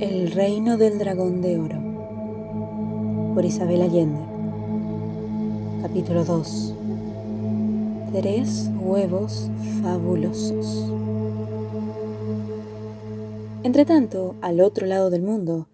El 0.00 0.30
reino 0.32 0.78
del 0.78 0.98
dragón 0.98 1.42
de 1.42 1.58
oro 1.58 1.76
por 3.34 3.44
Isabel 3.44 3.82
Allende 3.82 4.18
Capítulo 5.82 6.24
2 6.24 6.74
Tres 8.14 8.70
huevos 8.80 9.50
fabulosos 9.82 10.86
Entretanto, 13.62 14.36
al 14.40 14.62
otro 14.62 14.86
lado 14.86 15.10
del 15.10 15.20
mundo, 15.20 15.68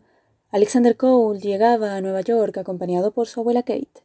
Alexander 0.50 0.96
Cole 0.96 1.38
llegaba 1.38 1.94
a 1.94 2.00
Nueva 2.00 2.22
York 2.22 2.58
acompañado 2.58 3.12
por 3.12 3.28
su 3.28 3.38
abuela 3.38 3.62
Kate. 3.62 4.02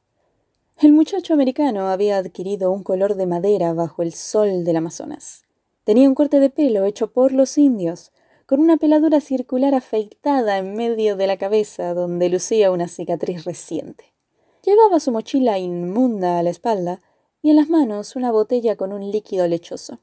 El 0.79 0.93
muchacho 0.93 1.33
americano 1.33 1.87
había 1.87 2.17
adquirido 2.17 2.71
un 2.71 2.83
color 2.83 3.15
de 3.15 3.25
madera 3.25 3.73
bajo 3.73 4.03
el 4.03 4.13
sol 4.13 4.65
del 4.65 4.75
Amazonas. 4.75 5.45
Tenía 5.83 6.07
un 6.07 6.13
corte 6.13 6.39
de 6.39 6.51
pelo 6.51 6.85
hecho 6.85 7.11
por 7.11 7.31
los 7.31 7.57
indios, 7.57 8.11
con 8.51 8.59
una 8.59 8.75
peladura 8.75 9.21
circular 9.21 9.73
afeitada 9.73 10.57
en 10.57 10.73
medio 10.73 11.15
de 11.15 11.25
la 11.25 11.37
cabeza 11.37 11.93
donde 11.93 12.27
lucía 12.27 12.69
una 12.69 12.89
cicatriz 12.89 13.45
reciente. 13.45 14.13
Llevaba 14.65 14.99
su 14.99 15.13
mochila 15.13 15.57
inmunda 15.57 16.37
a 16.37 16.43
la 16.43 16.49
espalda 16.49 17.01
y 17.41 17.51
en 17.51 17.55
las 17.55 17.69
manos 17.69 18.17
una 18.17 18.29
botella 18.29 18.75
con 18.75 18.91
un 18.91 19.09
líquido 19.09 19.47
lechoso. 19.47 19.99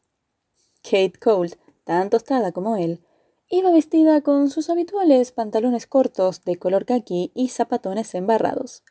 Kate 0.83 1.19
Colt, 1.21 1.57
tan 1.85 2.09
tostada 2.09 2.53
como 2.53 2.77
él, 2.77 3.03
iba 3.51 3.71
vestida 3.71 4.23
con 4.23 4.49
sus 4.49 4.71
habituales 4.71 5.31
pantalones 5.31 5.87
cortos 5.87 6.43
de 6.47 6.57
color 6.57 6.87
caqui 6.87 7.31
y 7.35 7.49
zapatones 7.49 8.15
embarrados. 8.15 8.83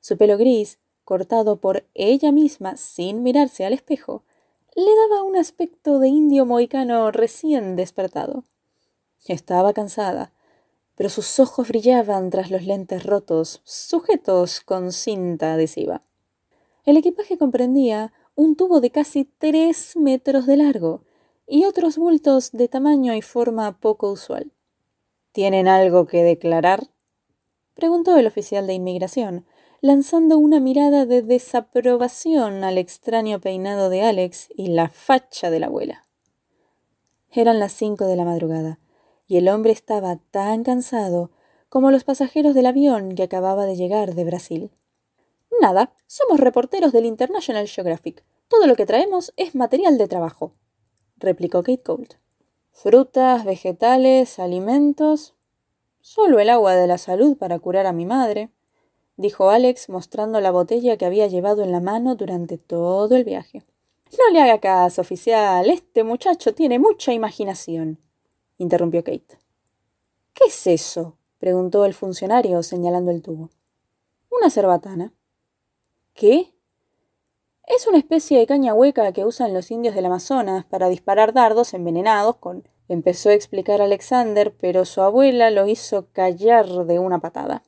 Su 0.00 0.16
pelo 0.16 0.36
gris, 0.36 0.80
cortado 1.04 1.60
por 1.60 1.84
ella 1.94 2.32
misma 2.32 2.76
sin 2.76 3.22
mirarse 3.22 3.64
al 3.64 3.74
espejo, 3.74 4.24
le 4.74 4.90
daba 5.08 5.22
un 5.22 5.36
aspecto 5.36 6.00
de 6.00 6.08
indio 6.08 6.44
mohicano 6.46 7.12
recién 7.12 7.76
despertado. 7.76 8.42
Estaba 9.26 9.72
cansada, 9.72 10.32
pero 10.94 11.10
sus 11.10 11.38
ojos 11.38 11.68
brillaban 11.68 12.30
tras 12.30 12.50
los 12.50 12.64
lentes 12.64 13.04
rotos, 13.04 13.60
sujetos 13.64 14.60
con 14.60 14.92
cinta 14.92 15.54
adhesiva. 15.54 16.02
El 16.84 16.96
equipaje 16.96 17.38
comprendía 17.38 18.12
un 18.34 18.56
tubo 18.56 18.80
de 18.80 18.90
casi 18.90 19.24
tres 19.24 19.96
metros 19.96 20.46
de 20.46 20.56
largo 20.56 21.04
y 21.46 21.66
otros 21.66 21.98
bultos 21.98 22.50
de 22.52 22.68
tamaño 22.68 23.14
y 23.14 23.22
forma 23.22 23.78
poco 23.78 24.10
usual. 24.10 24.52
¿Tienen 25.32 25.68
algo 25.68 26.06
que 26.06 26.24
declarar? 26.24 26.88
preguntó 27.74 28.16
el 28.16 28.26
oficial 28.26 28.66
de 28.66 28.74
inmigración, 28.74 29.46
lanzando 29.80 30.36
una 30.36 30.58
mirada 30.58 31.06
de 31.06 31.22
desaprobación 31.22 32.64
al 32.64 32.76
extraño 32.76 33.40
peinado 33.40 33.88
de 33.88 34.02
Alex 34.02 34.48
y 34.56 34.68
la 34.68 34.88
facha 34.88 35.50
de 35.50 35.60
la 35.60 35.66
abuela. 35.66 36.04
Eran 37.30 37.60
las 37.60 37.72
cinco 37.72 38.06
de 38.06 38.16
la 38.16 38.24
madrugada 38.24 38.80
y 39.28 39.36
el 39.36 39.48
hombre 39.48 39.72
estaba 39.72 40.16
tan 40.30 40.64
cansado 40.64 41.30
como 41.68 41.90
los 41.90 42.02
pasajeros 42.02 42.54
del 42.54 42.64
avión 42.64 43.14
que 43.14 43.22
acababa 43.22 43.66
de 43.66 43.76
llegar 43.76 44.14
de 44.14 44.24
Brasil. 44.24 44.70
Nada, 45.60 45.92
somos 46.06 46.40
reporteros 46.40 46.92
del 46.92 47.04
International 47.04 47.68
Geographic. 47.68 48.24
Todo 48.48 48.66
lo 48.66 48.74
que 48.74 48.86
traemos 48.86 49.34
es 49.36 49.54
material 49.54 49.98
de 49.98 50.08
trabajo, 50.08 50.54
replicó 51.18 51.62
Kate 51.62 51.82
Colt. 51.82 52.14
Frutas, 52.72 53.44
vegetales, 53.44 54.38
alimentos. 54.38 55.34
Solo 56.00 56.38
el 56.38 56.48
agua 56.48 56.74
de 56.74 56.86
la 56.86 56.96
salud 56.96 57.36
para 57.36 57.58
curar 57.58 57.86
a 57.86 57.92
mi 57.92 58.06
madre, 58.06 58.48
dijo 59.16 59.50
Alex 59.50 59.90
mostrando 59.90 60.40
la 60.40 60.52
botella 60.52 60.96
que 60.96 61.04
había 61.04 61.26
llevado 61.26 61.62
en 61.62 61.72
la 61.72 61.80
mano 61.80 62.14
durante 62.14 62.56
todo 62.56 63.14
el 63.14 63.24
viaje. 63.24 63.62
No 64.12 64.32
le 64.32 64.40
haga 64.40 64.58
caso, 64.58 65.02
oficial. 65.02 65.68
Este 65.68 66.02
muchacho 66.02 66.54
tiene 66.54 66.78
mucha 66.78 67.12
imaginación 67.12 67.98
interrumpió 68.58 69.02
Kate. 69.02 69.38
¿Qué 70.34 70.44
es 70.46 70.66
eso? 70.66 71.16
preguntó 71.38 71.84
el 71.84 71.94
funcionario 71.94 72.62
señalando 72.62 73.10
el 73.10 73.22
tubo. 73.22 73.50
Una 74.30 74.50
cerbatana. 74.50 75.14
¿Qué? 76.14 76.52
Es 77.66 77.86
una 77.86 77.98
especie 77.98 78.38
de 78.38 78.46
caña 78.46 78.74
hueca 78.74 79.12
que 79.12 79.24
usan 79.24 79.54
los 79.54 79.70
indios 79.70 79.94
del 79.94 80.06
Amazonas 80.06 80.64
para 80.64 80.88
disparar 80.88 81.32
dardos 81.32 81.74
envenenados 81.74 82.36
con. 82.36 82.68
empezó 82.88 83.28
a 83.28 83.34
explicar 83.34 83.82
Alexander, 83.82 84.56
pero 84.56 84.84
su 84.84 85.02
abuela 85.02 85.50
lo 85.50 85.66
hizo 85.66 86.06
callar 86.12 86.66
de 86.86 86.98
una 86.98 87.20
patada. 87.20 87.62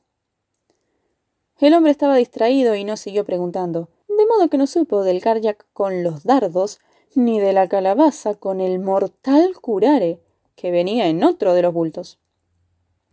El 1.59 1.75
hombre 1.75 1.91
estaba 1.91 2.15
distraído 2.15 2.73
y 2.73 2.83
no 2.83 2.97
siguió 2.97 3.23
preguntando, 3.23 3.89
de 4.07 4.25
modo 4.25 4.49
que 4.49 4.57
no 4.57 4.65
supo 4.65 5.03
del 5.03 5.21
karyak 5.21 5.67
con 5.73 6.03
los 6.03 6.23
dardos, 6.23 6.79
ni 7.13 7.39
de 7.39 7.53
la 7.53 7.67
calabaza 7.67 8.33
con 8.33 8.61
el 8.61 8.79
mortal 8.79 9.53
curare, 9.61 10.19
que 10.61 10.69
venía 10.69 11.07
en 11.07 11.23
otro 11.23 11.55
de 11.55 11.63
los 11.63 11.73
bultos. 11.73 12.19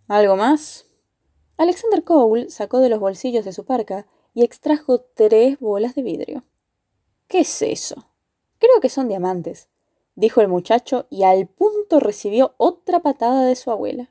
¿Algo 0.06 0.36
más? 0.36 0.84
Alexander 1.56 2.04
Cole 2.04 2.50
sacó 2.50 2.78
de 2.80 2.90
los 2.90 3.00
bolsillos 3.00 3.42
de 3.46 3.54
su 3.54 3.64
parca 3.64 4.06
y 4.34 4.44
extrajo 4.44 5.00
tres 5.00 5.58
bolas 5.58 5.94
de 5.94 6.02
vidrio. 6.02 6.44
¿Qué 7.26 7.40
es 7.40 7.62
eso? 7.62 8.04
Creo 8.58 8.82
que 8.82 8.90
son 8.90 9.08
diamantes, 9.08 9.68
dijo 10.14 10.42
el 10.42 10.48
muchacho 10.48 11.06
y 11.08 11.22
al 11.22 11.46
punto 11.46 12.00
recibió 12.00 12.52
otra 12.58 13.00
patada 13.00 13.46
de 13.46 13.56
su 13.56 13.70
abuela. 13.70 14.10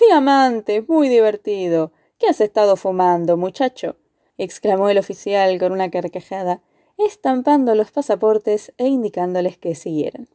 Diamantes, 0.00 0.88
muy 0.88 1.10
divertido. 1.10 1.92
¿Qué 2.16 2.28
has 2.28 2.40
estado 2.40 2.76
fumando, 2.76 3.36
muchacho? 3.36 3.96
exclamó 4.38 4.88
el 4.88 4.96
oficial 4.96 5.58
con 5.58 5.72
una 5.72 5.90
carcajada, 5.90 6.62
estampando 6.96 7.74
los 7.74 7.90
pasaportes 7.90 8.72
e 8.78 8.86
indicándoles 8.86 9.58
que 9.58 9.74
siguieran. 9.74 10.28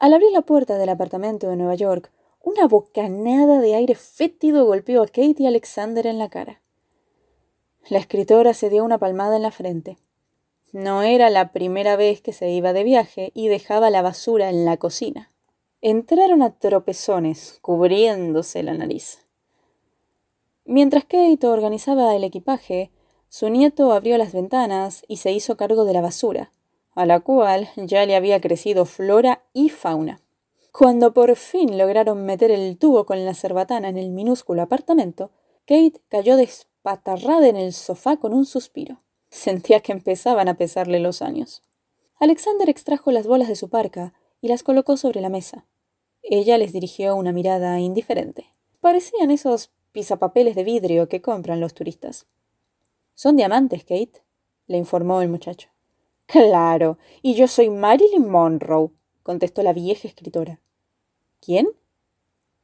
Al 0.00 0.14
abrir 0.14 0.32
la 0.32 0.40
puerta 0.40 0.78
del 0.78 0.88
apartamento 0.88 1.50
de 1.50 1.56
Nueva 1.56 1.74
York, 1.74 2.10
una 2.42 2.66
bocanada 2.66 3.60
de 3.60 3.74
aire 3.74 3.94
fétido 3.94 4.64
golpeó 4.64 5.02
a 5.02 5.06
Kate 5.06 5.34
y 5.36 5.46
Alexander 5.46 6.06
en 6.06 6.16
la 6.16 6.30
cara. 6.30 6.62
La 7.90 7.98
escritora 7.98 8.54
se 8.54 8.70
dio 8.70 8.82
una 8.82 8.96
palmada 8.96 9.36
en 9.36 9.42
la 9.42 9.50
frente. 9.50 9.98
No 10.72 11.02
era 11.02 11.28
la 11.28 11.52
primera 11.52 11.96
vez 11.96 12.22
que 12.22 12.32
se 12.32 12.48
iba 12.48 12.72
de 12.72 12.82
viaje 12.82 13.30
y 13.34 13.48
dejaba 13.48 13.90
la 13.90 14.00
basura 14.00 14.48
en 14.48 14.64
la 14.64 14.78
cocina. 14.78 15.30
Entraron 15.82 16.40
a 16.40 16.58
tropezones, 16.58 17.58
cubriéndose 17.60 18.62
la 18.62 18.72
nariz. 18.72 19.18
Mientras 20.64 21.04
Kate 21.04 21.46
organizaba 21.46 22.16
el 22.16 22.24
equipaje, 22.24 22.90
su 23.28 23.50
nieto 23.50 23.92
abrió 23.92 24.16
las 24.16 24.32
ventanas 24.32 25.04
y 25.08 25.18
se 25.18 25.32
hizo 25.32 25.58
cargo 25.58 25.84
de 25.84 25.92
la 25.92 26.00
basura, 26.00 26.52
a 26.92 27.06
la 27.06 27.20
cual 27.20 27.68
ya 27.76 28.04
le 28.06 28.16
había 28.16 28.40
crecido 28.40 28.84
flora 28.84 29.44
y 29.52 29.68
fauna. 29.68 30.20
Cuando 30.72 31.12
por 31.12 31.34
fin 31.36 31.78
lograron 31.78 32.24
meter 32.24 32.50
el 32.50 32.78
tubo 32.78 33.04
con 33.04 33.24
la 33.24 33.34
cerbatana 33.34 33.88
en 33.88 33.98
el 33.98 34.10
minúsculo 34.10 34.62
apartamento, 34.62 35.30
Kate 35.66 36.00
cayó 36.08 36.36
despatarrada 36.36 37.48
en 37.48 37.56
el 37.56 37.72
sofá 37.72 38.16
con 38.16 38.32
un 38.32 38.46
suspiro. 38.46 39.02
Sentía 39.30 39.80
que 39.80 39.92
empezaban 39.92 40.48
a 40.48 40.54
pesarle 40.54 41.00
los 41.00 41.22
años. 41.22 41.62
Alexander 42.18 42.68
extrajo 42.68 43.10
las 43.12 43.26
bolas 43.26 43.48
de 43.48 43.56
su 43.56 43.68
parca 43.68 44.12
y 44.40 44.48
las 44.48 44.62
colocó 44.62 44.96
sobre 44.96 45.20
la 45.20 45.28
mesa. 45.28 45.66
Ella 46.22 46.58
les 46.58 46.72
dirigió 46.72 47.16
una 47.16 47.32
mirada 47.32 47.80
indiferente. 47.80 48.46
Parecían 48.80 49.30
esos 49.30 49.70
pisapapeles 49.92 50.54
de 50.54 50.64
vidrio 50.64 51.08
que 51.08 51.22
compran 51.22 51.60
los 51.60 51.74
turistas. 51.74 52.26
Son 53.14 53.36
diamantes, 53.36 53.82
Kate, 53.82 54.22
le 54.66 54.76
informó 54.76 55.22
el 55.22 55.28
muchacho. 55.28 55.69
Claro, 56.32 56.98
y 57.22 57.34
yo 57.34 57.48
soy 57.48 57.70
Marilyn 57.70 58.30
Monroe, 58.30 58.90
contestó 59.24 59.64
la 59.64 59.72
vieja 59.72 60.06
escritora. 60.06 60.60
¿Quién? 61.40 61.68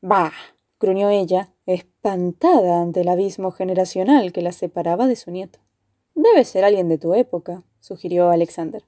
Bah, 0.00 0.32
gruñó 0.78 1.10
ella, 1.10 1.52
espantada 1.66 2.80
ante 2.80 3.00
el 3.00 3.08
abismo 3.08 3.50
generacional 3.50 4.32
que 4.32 4.42
la 4.42 4.52
separaba 4.52 5.08
de 5.08 5.16
su 5.16 5.32
nieto. 5.32 5.58
Debe 6.14 6.44
ser 6.44 6.64
alguien 6.64 6.88
de 6.88 6.98
tu 6.98 7.14
época, 7.14 7.64
sugirió 7.80 8.30
Alexander. 8.30 8.84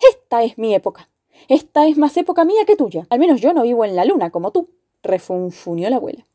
Esta 0.00 0.42
es 0.42 0.58
mi 0.58 0.74
época. 0.74 1.08
Esta 1.48 1.86
es 1.86 1.96
más 1.96 2.16
época 2.16 2.44
mía 2.44 2.64
que 2.66 2.76
tuya. 2.76 3.06
Al 3.08 3.20
menos 3.20 3.40
yo 3.40 3.52
no 3.52 3.62
vivo 3.62 3.84
en 3.84 3.94
la 3.94 4.04
luna 4.04 4.30
como 4.30 4.50
tú, 4.50 4.68
refunfuñó 5.02 5.88
la 5.90 5.96
abuela. 5.96 6.26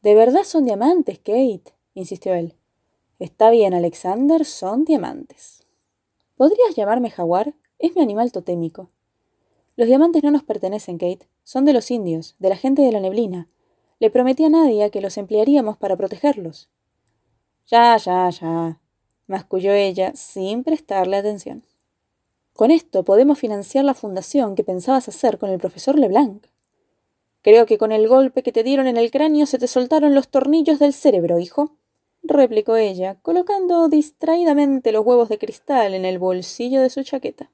De 0.00 0.14
verdad 0.14 0.44
son 0.44 0.64
diamantes, 0.64 1.18
Kate, 1.18 1.74
insistió 1.92 2.32
él. 2.32 2.54
Está 3.18 3.50
bien, 3.50 3.74
Alexander, 3.74 4.46
son 4.46 4.84
diamantes. 4.84 5.61
¿Podrías 6.36 6.74
llamarme 6.74 7.10
jaguar? 7.10 7.54
Es 7.78 7.94
mi 7.94 8.02
animal 8.02 8.32
totémico. 8.32 8.88
Los 9.76 9.88
diamantes 9.88 10.22
no 10.22 10.30
nos 10.30 10.42
pertenecen, 10.42 10.98
Kate. 10.98 11.28
Son 11.44 11.64
de 11.64 11.72
los 11.72 11.90
indios, 11.90 12.34
de 12.38 12.48
la 12.48 12.56
gente 12.56 12.82
de 12.82 12.92
la 12.92 13.00
neblina. 13.00 13.48
Le 13.98 14.10
prometí 14.10 14.44
a 14.44 14.48
Nadia 14.48 14.90
que 14.90 15.00
los 15.00 15.16
emplearíamos 15.18 15.76
para 15.76 15.96
protegerlos. 15.96 16.68
Ya, 17.66 17.96
ya, 17.96 18.28
ya, 18.30 18.78
masculló 19.26 19.72
ella 19.72 20.12
sin 20.14 20.64
prestarle 20.64 21.16
atención. 21.16 21.62
Con 22.54 22.70
esto 22.70 23.02
podemos 23.04 23.38
financiar 23.38 23.84
la 23.84 23.94
fundación 23.94 24.54
que 24.54 24.64
pensabas 24.64 25.08
hacer 25.08 25.38
con 25.38 25.50
el 25.50 25.58
profesor 25.58 25.98
Leblanc. 25.98 26.46
Creo 27.42 27.66
que 27.66 27.78
con 27.78 27.92
el 27.92 28.08
golpe 28.08 28.42
que 28.42 28.52
te 28.52 28.62
dieron 28.62 28.86
en 28.86 28.96
el 28.96 29.10
cráneo 29.10 29.46
se 29.46 29.58
te 29.58 29.66
soltaron 29.66 30.14
los 30.14 30.28
tornillos 30.28 30.78
del 30.78 30.92
cerebro, 30.92 31.38
hijo 31.38 31.72
replicó 32.22 32.76
ella, 32.76 33.16
colocando 33.22 33.88
distraídamente 33.88 34.92
los 34.92 35.04
huevos 35.04 35.28
de 35.28 35.38
cristal 35.38 35.94
en 35.94 36.04
el 36.04 36.18
bolsillo 36.18 36.80
de 36.80 36.90
su 36.90 37.02
chaqueta. 37.02 37.50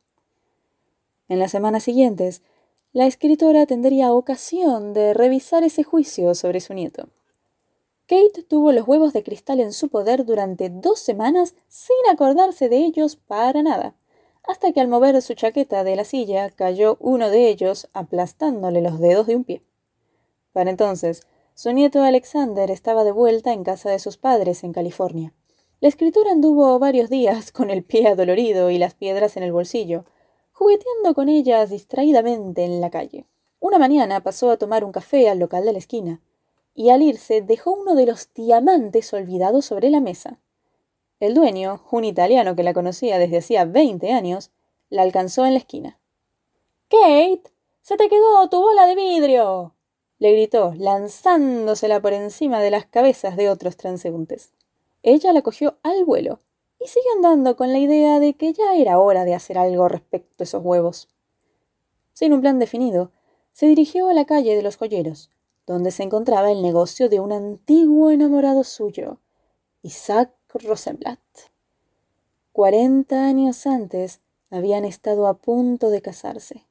En 1.29 1.39
las 1.39 1.51
semanas 1.51 1.83
siguientes, 1.83 2.43
la 2.93 3.07
escritora 3.07 3.67
tendría 3.67 4.13
ocasión 4.13 4.95
de 4.95 5.15
revisar 5.15 5.63
ese 5.63 5.85
juicio 5.85 6.35
sobre 6.35 6.61
su 6.61 6.75
nieto. 6.75 7.09
Kate 8.07 8.43
tuvo 8.43 8.73
los 8.73 8.89
huevos 8.89 9.13
de 9.13 9.23
cristal 9.23 9.61
en 9.61 9.75
su 9.75 9.91
poder 9.91 10.25
durante 10.25 10.71
dos 10.71 10.99
semanas 10.99 11.55
sin 11.69 11.97
acordarse 12.11 12.71
de 12.71 12.79
ellos 12.79 13.17
para 13.17 13.63
nada, 13.63 13.95
hasta 14.45 14.73
que 14.73 14.81
al 14.81 14.89
mover 14.89 15.21
su 15.21 15.35
chaqueta 15.35 15.85
de 15.85 15.95
la 15.95 16.05
silla 16.05 16.49
cayó 16.49 16.97
uno 17.01 17.29
de 17.29 17.49
ellos 17.49 17.89
aplastándole 17.93 18.81
los 18.81 18.99
dedos 18.99 19.27
de 19.27 19.37
un 19.37 19.45
pie. 19.45 19.61
Para 20.55 20.71
entonces, 20.71 21.23
su 21.59 21.73
nieto 21.73 22.05
Alexander 22.05 22.71
estaba 22.71 23.03
de 23.03 23.11
vuelta 23.11 23.53
en 23.53 23.65
casa 23.65 23.91
de 23.91 23.99
sus 23.99 24.17
padres 24.17 24.63
en 24.63 24.73
California. 24.73 25.35
La 25.81 25.89
escritora 25.89 26.31
anduvo 26.31 26.79
varios 26.79 27.11
días 27.11 27.51
con 27.53 27.71
el 27.71 27.83
pie 27.83 28.07
adolorido 28.07 28.71
y 28.71 28.79
las 28.79 28.95
piedras 28.95 29.37
en 29.37 29.43
el 29.43 29.51
bolsillo, 29.51 30.05
jugueteando 30.53 31.15
con 31.15 31.29
ellas 31.29 31.71
distraídamente 31.71 32.65
en 32.65 32.81
la 32.81 32.91
calle. 32.91 33.27
Una 33.59 33.81
mañana 33.81 34.23
pasó 34.23 34.53
a 34.53 34.57
tomar 34.57 34.85
un 34.85 34.93
café 34.93 35.29
al 35.29 35.41
local 35.41 35.65
de 35.65 35.73
la 35.73 35.81
esquina, 35.81 36.21
y 36.77 36.91
al 36.91 37.03
irse 37.03 37.43
dejó 37.43 37.73
uno 37.73 37.97
de 37.97 38.07
los 38.07 38.33
diamantes 38.33 39.13
olvidados 39.13 39.65
sobre 39.65 39.91
la 39.91 39.99
mesa. 39.99 40.39
El 41.19 41.35
dueño, 41.35 41.83
un 41.91 42.05
italiano 42.05 42.55
que 42.55 42.63
la 42.63 42.73
conocía 42.73 43.19
desde 43.19 43.39
hacía 43.39 43.65
veinte 43.65 44.13
años, 44.13 44.53
la 44.91 45.03
alcanzó 45.03 45.45
en 45.45 45.55
la 45.55 45.59
esquina. 45.59 45.99
Kate, 46.89 47.51
se 47.83 47.97
te 47.97 48.09
quedó 48.09 48.49
tu 48.49 48.61
bola 48.61 48.87
de 48.87 48.95
vidrio. 48.95 49.75
Le 50.19 50.33
gritó, 50.33 50.75
lanzándosela 50.77 52.01
por 52.01 52.13
encima 52.13 52.61
de 52.61 52.71
las 52.71 52.87
cabezas 52.87 53.37
de 53.37 53.49
otros 53.49 53.77
transeúntes. 53.77 54.53
Ella 55.03 55.33
la 55.33 55.43
cogió 55.43 55.79
al 55.83 56.05
vuelo 56.05 56.41
y 56.81 56.89
siguió 56.89 57.13
andando 57.17 57.57
con 57.57 57.73
la 57.73 57.79
idea 57.79 58.21
de 58.21 58.35
que 58.35 58.53
ya 58.53 58.75
era 58.77 58.99
hora 58.99 59.25
de 59.25 59.35
hacer 59.35 59.59
algo 59.59 59.89
respecto 59.89 60.43
a 60.43 60.45
esos 60.45 60.65
huevos. 60.65 61.09
Sin 62.13 62.33
un 62.33 62.41
plan 62.41 62.59
definido, 62.59 63.13
se 63.53 63.67
dirigió 63.67 64.09
a 64.09 64.15
la 64.15 64.25
calle 64.25 64.57
de 64.57 64.63
los 64.63 64.77
joyeros, 64.77 65.31
donde 65.67 65.91
se 65.91 66.03
encontraba 66.03 66.51
el 66.51 66.63
negocio 66.63 67.09
de 67.09 67.21
un 67.21 67.33
antiguo 67.33 68.11
enamorado 68.11 68.65
suyo, 68.65 69.19
Isaac 69.83 70.33
Rosenblatt. 70.53 71.21
Cuarenta 72.53 73.27
años 73.27 73.67
antes 73.67 74.21
habían 74.51 74.85
estado 74.85 75.29
a 75.29 75.35
punto 75.35 75.91
de 75.91 76.03
casarse. 76.03 76.67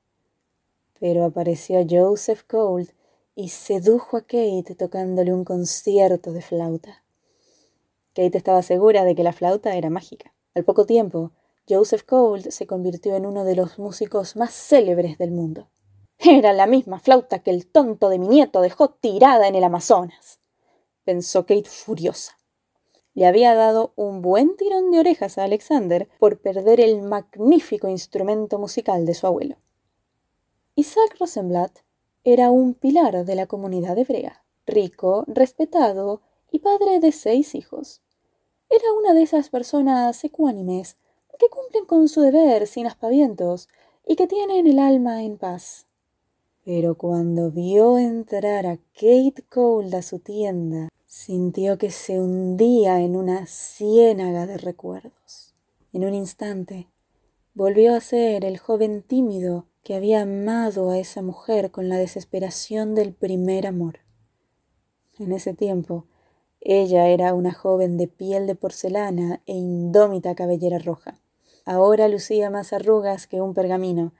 Pero 0.99 1.23
apareció 1.23 1.85
Joseph 1.87 2.43
Gould 2.49 2.89
y 3.37 3.49
sedujo 3.49 4.17
a 4.17 4.21
Kate 4.21 4.73
tocándole 4.75 5.31
un 5.31 5.45
concierto 5.45 6.33
de 6.33 6.41
flauta. 6.41 7.03
Kate 8.15 8.35
estaba 8.35 8.63
segura 8.63 9.03
de 9.03 9.13
que 9.13 9.21
la 9.21 9.31
flauta 9.31 9.75
era 9.75 9.91
mágica. 9.91 10.33
Al 10.55 10.63
poco 10.63 10.87
tiempo, 10.87 11.33
Joseph 11.69 12.03
Gould 12.09 12.49
se 12.49 12.65
convirtió 12.65 13.15
en 13.15 13.27
uno 13.27 13.45
de 13.45 13.55
los 13.55 13.77
músicos 13.77 14.35
más 14.35 14.55
célebres 14.55 15.19
del 15.19 15.29
mundo. 15.29 15.69
Era 16.17 16.51
la 16.51 16.65
misma 16.65 16.99
flauta 16.99 17.43
que 17.43 17.51
el 17.51 17.67
tonto 17.67 18.09
de 18.09 18.17
mi 18.17 18.27
nieto 18.27 18.59
dejó 18.59 18.89
tirada 18.89 19.47
en 19.47 19.53
el 19.53 19.63
Amazonas, 19.63 20.39
pensó 21.03 21.45
Kate 21.45 21.69
furiosa. 21.69 22.39
Le 23.13 23.27
había 23.27 23.53
dado 23.53 23.93
un 23.95 24.23
buen 24.23 24.55
tirón 24.57 24.89
de 24.89 24.97
orejas 24.97 25.37
a 25.37 25.43
Alexander 25.43 26.09
por 26.17 26.41
perder 26.41 26.79
el 26.79 27.03
magnífico 27.03 27.87
instrumento 27.87 28.57
musical 28.57 29.05
de 29.05 29.13
su 29.13 29.27
abuelo. 29.27 29.57
Isaac 30.73 31.17
Rosenblatt 31.19 31.86
era 32.29 32.51
un 32.51 32.73
pilar 32.73 33.23
de 33.23 33.35
la 33.35 33.47
comunidad 33.47 33.97
hebrea, 33.97 34.43
rico, 34.65 35.23
respetado 35.27 36.19
y 36.51 36.59
padre 36.59 36.99
de 36.99 37.13
seis 37.13 37.55
hijos. 37.55 38.01
Era 38.69 38.83
una 38.99 39.13
de 39.13 39.21
esas 39.21 39.49
personas 39.49 40.21
ecuánimes 40.25 40.97
que 41.39 41.47
cumplen 41.47 41.85
con 41.85 42.09
su 42.09 42.19
deber 42.19 42.67
sin 42.67 42.85
aspavientos 42.85 43.69
y 44.05 44.17
que 44.17 44.27
tienen 44.27 44.67
el 44.67 44.77
alma 44.77 45.23
en 45.23 45.37
paz. 45.37 45.87
Pero 46.65 46.97
cuando 46.97 47.49
vio 47.49 47.97
entrar 47.97 48.65
a 48.65 48.75
Kate 48.93 49.45
Cole 49.49 49.95
a 49.95 50.01
su 50.01 50.19
tienda, 50.19 50.89
sintió 51.05 51.77
que 51.77 51.91
se 51.91 52.19
hundía 52.19 52.99
en 52.99 53.15
una 53.15 53.45
ciénaga 53.47 54.45
de 54.47 54.57
recuerdos. 54.57 55.55
En 55.93 56.03
un 56.03 56.13
instante, 56.13 56.89
volvió 57.53 57.95
a 57.95 58.01
ser 58.01 58.43
el 58.43 58.57
joven 58.57 59.01
tímido 59.01 59.67
que 59.87 59.95
había 59.95 60.23
amado 60.23 60.91
a 60.91 60.99
esa 60.99 61.21
mujer 61.21 61.71
con 61.71 61.87
la 61.87 61.95
desesperación 61.95 62.93
del 62.93 63.13
primer 63.13 63.65
amor. 63.65 63.99
En 65.17 65.31
ese 65.31 65.53
tiempo, 65.53 66.07
ella 66.59 67.07
era 67.07 67.33
una 67.33 67.53
joven 67.53 67.97
de 67.97 68.09
piel 68.09 68.47
de 68.47 68.55
porcelana 68.55 69.41
e 69.45 69.53
indómita 69.53 70.35
cabellera 70.35 70.77
roja. 70.77 71.21
Ahora 71.63 72.09
lucía 72.09 72.49
más 72.49 72.73
arrugas 72.73 73.27
que 73.27 73.39
un 73.39 73.53
pergamino, 73.53 74.11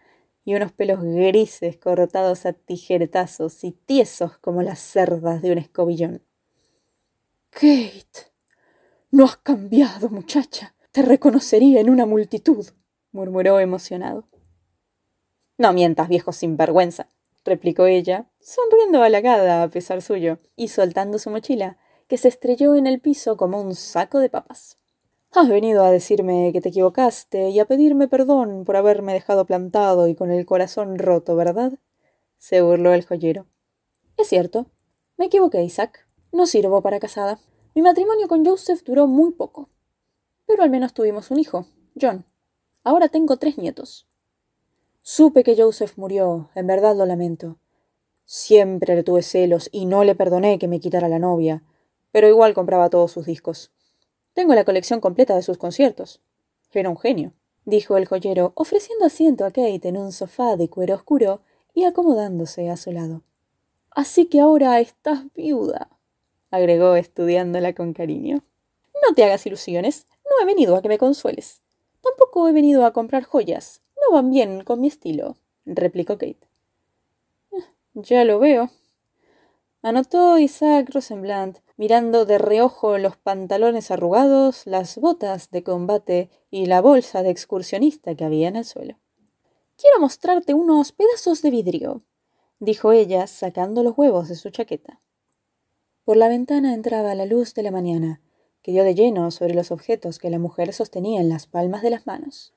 y 0.46 0.56
unos 0.56 0.72
pelos 0.72 1.04
grises 1.04 1.76
cortados 1.76 2.46
a 2.46 2.54
tijeretazos 2.54 3.66
y 3.66 3.74
tiesos 3.74 4.38
como 4.38 4.62
las 4.62 4.80
cerdas 4.80 5.42
de 5.42 5.52
un 5.52 5.58
escobillón. 5.58 6.24
Kate. 7.50 8.32
No 9.12 9.26
has 9.26 9.36
cambiado, 9.36 10.08
muchacha. 10.08 10.76
Te 10.94 11.02
reconocería 11.02 11.82
en 11.82 11.90
una 11.90 12.06
multitud, 12.06 12.66
murmuró 13.12 13.60
emocionado. 13.60 14.30
No 15.58 15.74
mientas, 15.74 16.08
viejo 16.08 16.32
sinvergüenza, 16.32 17.08
replicó 17.44 17.86
ella, 17.86 18.30
sonriendo 18.40 19.02
halagada 19.02 19.64
a 19.64 19.70
pesar 19.70 20.02
suyo, 20.02 20.40
y 20.56 20.68
soltando 20.68 21.20
su 21.20 21.30
mochila, 21.30 21.78
que 22.08 22.18
se 22.18 22.28
estrelló 22.28 22.76
en 22.76 22.88
el 22.88 23.00
piso 23.00 23.38
como 23.38 23.62
un 23.62 23.76
saco 23.76 24.20
de 24.20 24.30
papas. 24.30 24.78
Has 25.32 25.50
venido 25.50 25.84
a 25.84 25.92
decirme 25.92 26.52
que 26.54 26.62
te 26.62 26.70
equivocaste 26.70 27.50
y 27.50 27.60
a 27.60 27.66
pedirme 27.66 28.08
perdón 28.08 28.64
por 28.66 28.78
haberme 28.78 29.14
dejado 29.14 29.46
plantado 29.46 30.08
y 30.08 30.16
con 30.16 30.32
el 30.32 30.46
corazón 30.46 30.98
roto, 30.98 31.36
¿verdad? 31.36 31.74
se 32.38 32.62
burló 32.62 32.94
el 32.94 33.06
joyero. 33.06 33.48
Es 34.16 34.28
cierto. 34.28 34.68
Me 35.18 35.26
equivoqué, 35.26 35.64
Isaac. 35.64 36.08
No 36.32 36.46
sirvo 36.46 36.82
para 36.82 37.00
casada. 37.00 37.40
Mi 37.76 37.82
matrimonio 37.82 38.28
con 38.28 38.46
Joseph 38.46 38.84
duró 38.84 39.08
muy 39.08 39.32
poco. 39.32 39.70
Pero 40.46 40.64
al 40.64 40.70
menos 40.70 40.94
tuvimos 40.94 41.32
un 41.32 41.40
hijo, 41.40 41.68
John. 42.00 42.26
Ahora 42.84 43.10
tengo 43.10 43.38
tres 43.38 43.58
nietos. 43.58 44.07
Supe 45.10 45.46
que 45.46 45.56
Joseph 45.56 45.94
murió, 45.96 46.50
en 46.54 46.68
verdad 46.68 46.94
lo 46.94 47.06
lamento. 47.06 47.56
Siempre 48.26 48.94
le 48.94 49.04
tuve 49.04 49.22
celos 49.22 49.70
y 49.72 49.86
no 49.86 50.04
le 50.04 50.16
perdoné 50.16 50.60
que 50.60 50.68
me 50.68 50.82
quitara 50.82 51.08
la 51.08 51.18
novia, 51.18 51.64
pero 52.12 52.28
igual 52.28 52.54
compraba 52.54 52.90
todos 52.90 53.14
sus 53.14 53.26
discos. 53.26 53.72
Tengo 54.34 54.54
la 54.54 54.66
colección 54.66 55.00
completa 55.00 55.34
de 55.34 55.44
sus 55.44 55.58
conciertos. 55.58 56.20
Era 56.74 56.90
un 56.90 56.98
genio, 56.98 57.32
dijo 57.64 57.96
el 57.96 58.06
joyero, 58.06 58.52
ofreciendo 58.56 59.06
asiento 59.06 59.46
a 59.46 59.52
Kate 59.52 59.88
en 59.88 59.96
un 59.96 60.12
sofá 60.12 60.58
de 60.58 60.70
cuero 60.70 60.96
oscuro 60.96 61.40
y 61.74 61.86
acomodándose 61.86 62.70
a 62.70 62.76
su 62.76 62.92
lado. 62.92 63.22
Así 63.92 64.26
que 64.26 64.42
ahora 64.42 64.78
estás 64.82 65.22
viuda, 65.34 65.90
agregó 66.52 66.98
estudiándola 66.98 67.74
con 67.74 67.94
cariño. 67.94 68.44
No 69.08 69.16
te 69.16 69.24
hagas 69.24 69.46
ilusiones. 69.46 70.06
No 70.26 70.44
he 70.44 70.46
venido 70.46 70.76
a 70.76 70.82
que 70.82 70.90
me 70.90 70.98
consueles. 70.98 71.62
Tampoco 72.02 72.50
he 72.50 72.52
venido 72.52 72.86
a 72.86 72.92
comprar 72.92 73.24
joyas. 73.24 73.82
No 74.08 74.14
van 74.14 74.30
bien 74.30 74.64
con 74.64 74.80
mi 74.80 74.88
estilo, 74.88 75.36
replicó 75.66 76.18
Kate. 76.18 76.48
Ya 77.94 78.24
lo 78.24 78.40
veo. 78.40 78.70
Anotó 79.82 80.38
Isaac 80.38 80.90
Rosenblatt, 80.94 81.58
mirando 81.76 82.26
de 82.26 82.38
reojo 82.38 82.98
los 83.00 83.18
pantalones 83.18 83.92
arrugados, 83.92 84.66
las 84.66 84.98
botas 84.98 85.52
de 85.52 85.64
combate 85.64 86.30
y 86.50 86.68
la 86.68 86.80
bolsa 86.80 87.22
de 87.22 87.32
excursionista 87.32 88.16
que 88.16 88.24
había 88.24 88.48
en 88.48 88.56
el 88.56 88.64
suelo. 88.64 88.98
Quiero 89.76 90.00
mostrarte 90.00 90.54
unos 90.54 90.94
pedazos 90.94 91.42
de 91.42 91.52
vidrio, 91.52 92.04
dijo 92.60 92.94
ella, 92.94 93.28
sacando 93.28 93.84
los 93.84 93.98
huevos 93.98 94.30
de 94.30 94.36
su 94.36 94.52
chaqueta. 94.52 95.02
Por 96.06 96.16
la 96.16 96.30
ventana 96.30 96.74
entraba 96.74 97.14
la 97.14 97.26
luz 97.26 97.54
de 97.54 97.64
la 97.64 97.72
mañana, 97.72 98.22
que 98.62 98.72
dio 98.72 98.86
de 98.86 98.96
lleno 98.96 99.32
sobre 99.32 99.54
los 99.54 99.70
objetos 99.72 100.18
que 100.18 100.30
la 100.30 100.40
mujer 100.40 100.72
sostenía 100.72 101.20
en 101.20 101.28
las 101.28 101.46
palmas 101.46 101.82
de 101.82 101.90
las 101.90 102.08
manos. 102.08 102.54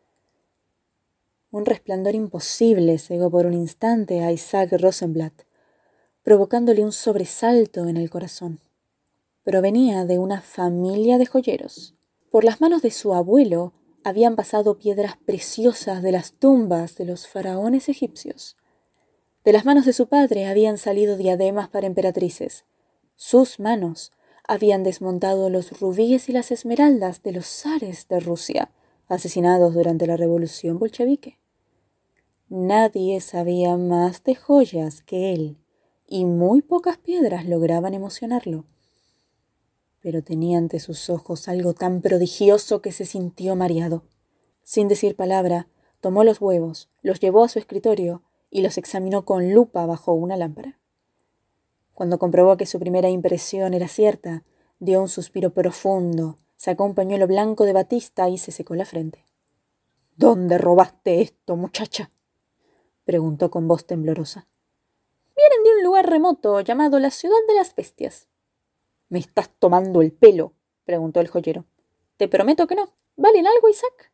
Un 1.51 1.67
resplandor 1.67 2.15
imposible 2.15 2.99
cegó 2.99 3.31
por 3.31 3.47
un 3.47 3.55
instante 3.55 4.23
a 4.23 4.33
Isaac 4.33 4.73
Rosenblatt, 4.73 5.43
provocándole 6.23 6.85
un 6.85 6.93
sobresalto 6.93 7.89
en 7.89 7.97
el 7.97 8.11
corazón 8.11 8.61
provenía 9.51 10.05
de 10.05 10.21
una 10.21 10.43
familia 10.43 11.19
de 11.19 11.27
joyeros. 11.27 11.97
Por 12.31 12.45
las 12.45 12.61
manos 12.61 12.83
de 12.83 12.93
su 12.93 13.15
abuelo 13.15 13.73
habían 14.05 14.37
pasado 14.37 14.79
piedras 14.79 15.17
preciosas 15.17 16.05
de 16.05 16.13
las 16.13 16.35
tumbas 16.35 16.95
de 16.95 17.05
los 17.05 17.27
faraones 17.27 17.89
egipcios. 17.89 18.57
De 19.45 19.53
las 19.53 19.65
manos 19.65 19.87
de 19.87 19.93
su 19.93 20.07
padre 20.07 20.47
habían 20.47 20.79
salido 20.79 21.17
diademas 21.17 21.69
para 21.69 21.89
emperatrices. 21.89 22.65
Sus 23.17 23.59
manos 23.59 24.13
habían 24.47 24.85
desmontado 24.85 25.51
los 25.51 25.81
rubíes 25.81 26.29
y 26.29 26.33
las 26.33 26.53
esmeraldas 26.53 27.25
de 27.25 27.33
los 27.33 27.47
zares 27.47 28.07
de 28.09 28.21
Rusia, 28.21 28.71
asesinados 29.09 29.75
durante 29.75 30.07
la 30.07 30.17
revolución 30.17 30.79
bolchevique. 30.79 31.40
Nadie 32.51 33.23
sabía 33.23 33.79
más 33.79 34.23
de 34.25 34.35
joyas 34.35 35.01
que 35.01 35.33
él, 35.33 35.57
y 36.07 36.27
muy 36.27 36.61
pocas 36.61 36.99
piedras 36.99 37.47
lograban 37.47 37.95
emocionarlo 37.95 38.67
pero 40.01 40.23
tenía 40.23 40.59
ante 40.59 40.81
sus 40.81 41.11
ojos 41.11 41.49
algo 41.49 41.75
tan 41.75 42.01
prodigioso 42.01 42.81
que 42.81 42.93
se 42.93 43.05
sintió 43.05 43.55
mareado. 43.55 44.03
Sin 44.63 44.89
decir 44.89 45.15
palabra, 45.15 45.69
tomó 46.01 46.25
los 46.25 46.41
huevos, 46.41 46.89
los 47.03 47.21
llevó 47.21 47.45
a 47.45 47.49
su 47.49 47.59
escritorio 47.59 48.23
y 48.51 48.63
los 48.63 48.79
examinó 48.79 49.25
con 49.25 49.53
lupa 49.53 49.85
bajo 49.87 50.13
una 50.13 50.37
lámpara. 50.37 50.79
Cuando 51.93 52.19
comprobó 52.19 52.57
que 52.57 52.67
su 52.67 52.79
primera 52.81 53.11
impresión 53.11 53.75
era 53.75 53.89
cierta, 53.89 54.45
dio 54.79 55.03
un 55.03 55.09
suspiro 55.09 55.53
profundo, 55.53 56.39
sacó 56.57 56.85
un 56.85 56.95
pañuelo 56.95 57.27
blanco 57.27 57.65
de 57.65 57.75
batista 57.75 58.29
y 58.29 58.39
se 58.39 58.53
secó 58.53 58.75
la 58.75 58.87
frente. 58.87 59.27
¿Dónde 60.17 60.57
robaste 60.57 61.21
esto, 61.21 61.57
muchacha? 61.57 62.11
Preguntó 63.11 63.51
con 63.51 63.67
voz 63.67 63.89
temblorosa. 63.89 64.47
Vienen 65.37 65.65
de 65.65 65.71
un 65.79 65.83
lugar 65.83 66.09
remoto 66.09 66.61
llamado 66.61 67.01
la 67.01 67.11
ciudad 67.11 67.41
de 67.49 67.55
las 67.55 67.75
bestias. 67.75 68.29
¿Me 69.09 69.19
estás 69.19 69.51
tomando 69.59 70.01
el 70.01 70.13
pelo? 70.13 70.53
preguntó 70.85 71.19
el 71.19 71.27
joyero. 71.27 71.65
Te 72.19 72.29
prometo 72.29 72.69
que 72.69 72.77
no. 72.77 72.95
¿Valen 73.17 73.49
algo, 73.49 73.69
Isaac? 73.69 74.13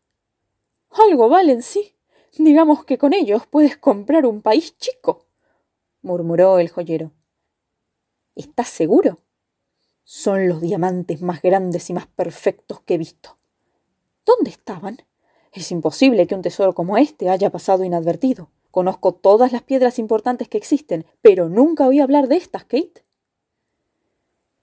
Algo 0.89 1.29
valen, 1.29 1.61
sí. 1.63 1.95
Digamos 2.39 2.87
que 2.87 2.97
con 2.97 3.13
ellos 3.13 3.47
puedes 3.47 3.77
comprar 3.77 4.25
un 4.25 4.41
país 4.41 4.79
chico, 4.79 5.27
murmuró 6.01 6.59
el 6.59 6.71
joyero. 6.71 7.13
¿Estás 8.35 8.69
seguro? 8.69 9.19
Son 10.05 10.49
los 10.49 10.63
diamantes 10.63 11.21
más 11.21 11.43
grandes 11.43 11.91
y 11.91 11.93
más 11.93 12.07
perfectos 12.07 12.81
que 12.81 12.95
he 12.95 12.99
visto. 12.99 13.37
¿Dónde 14.25 14.49
estaban? 14.49 14.97
Es 15.53 15.71
imposible 15.71 16.27
que 16.27 16.35
un 16.35 16.41
tesoro 16.41 16.75
como 16.75 16.97
este 16.97 17.29
haya 17.29 17.51
pasado 17.51 17.85
inadvertido. 17.85 18.49
Conozco 18.77 19.15
todas 19.15 19.53
las 19.53 19.63
piedras 19.63 19.99
importantes 19.99 20.49
que 20.49 20.59
existen, 20.59 21.07
pero 21.23 21.49
nunca 21.49 21.87
oí 21.87 21.99
hablar 21.99 22.29
de 22.29 22.37
estas, 22.37 22.65
Kate. 22.65 23.05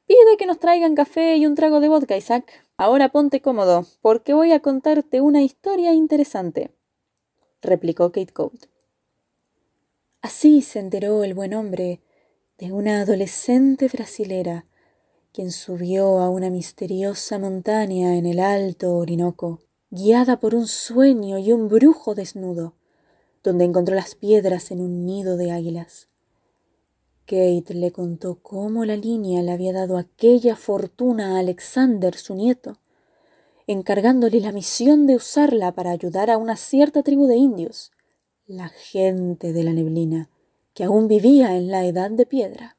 Pide 0.05 0.37
que 0.37 0.45
nos 0.45 0.59
traigan 0.59 0.93
café 0.93 1.35
y 1.35 1.47
un 1.47 1.55
trago 1.55 1.79
de 1.79 1.89
vodka, 1.89 2.15
Isaac. 2.15 2.63
Ahora 2.77 3.09
ponte 3.09 3.41
cómodo, 3.41 3.87
porque 4.03 4.35
voy 4.35 4.51
a 4.51 4.59
contarte 4.59 5.19
una 5.19 5.41
historia 5.41 5.93
interesante, 5.93 6.69
replicó 7.59 8.11
Kate 8.11 8.31
Colt. 8.31 8.67
Así 10.21 10.61
se 10.61 10.77
enteró 10.77 11.23
el 11.23 11.33
buen 11.33 11.55
hombre 11.55 11.99
de 12.59 12.71
una 12.71 13.01
adolescente 13.01 13.87
brasilera, 13.87 14.67
quien 15.31 15.49
subió 15.49 16.19
a 16.19 16.29
una 16.29 16.51
misteriosa 16.51 17.39
montaña 17.39 18.15
en 18.15 18.27
el 18.27 18.39
alto 18.39 18.93
Orinoco, 18.93 19.61
guiada 19.89 20.39
por 20.39 20.53
un 20.53 20.67
sueño 20.67 21.39
y 21.39 21.51
un 21.51 21.67
brujo 21.67 22.13
desnudo, 22.13 22.75
donde 23.43 23.65
encontró 23.65 23.95
las 23.95 24.15
piedras 24.15 24.71
en 24.71 24.79
un 24.79 25.05
nido 25.05 25.37
de 25.37 25.51
águilas. 25.51 26.07
Kate 27.25 27.73
le 27.73 27.91
contó 27.91 28.39
cómo 28.41 28.85
la 28.85 28.95
línea 28.95 29.41
le 29.41 29.51
había 29.51 29.73
dado 29.73 29.97
aquella 29.97 30.55
fortuna 30.55 31.35
a 31.35 31.39
Alexander, 31.39 32.15
su 32.15 32.35
nieto, 32.35 32.77
encargándole 33.67 34.39
la 34.41 34.51
misión 34.51 35.07
de 35.07 35.15
usarla 35.15 35.71
para 35.73 35.91
ayudar 35.91 36.29
a 36.29 36.37
una 36.37 36.57
cierta 36.57 37.01
tribu 37.01 37.27
de 37.27 37.37
indios, 37.37 37.91
la 38.45 38.69
gente 38.69 39.53
de 39.53 39.63
la 39.63 39.71
neblina, 39.71 40.29
que 40.73 40.83
aún 40.83 41.07
vivía 41.07 41.55
en 41.55 41.71
la 41.71 41.85
edad 41.85 42.11
de 42.11 42.25
piedra. 42.25 42.77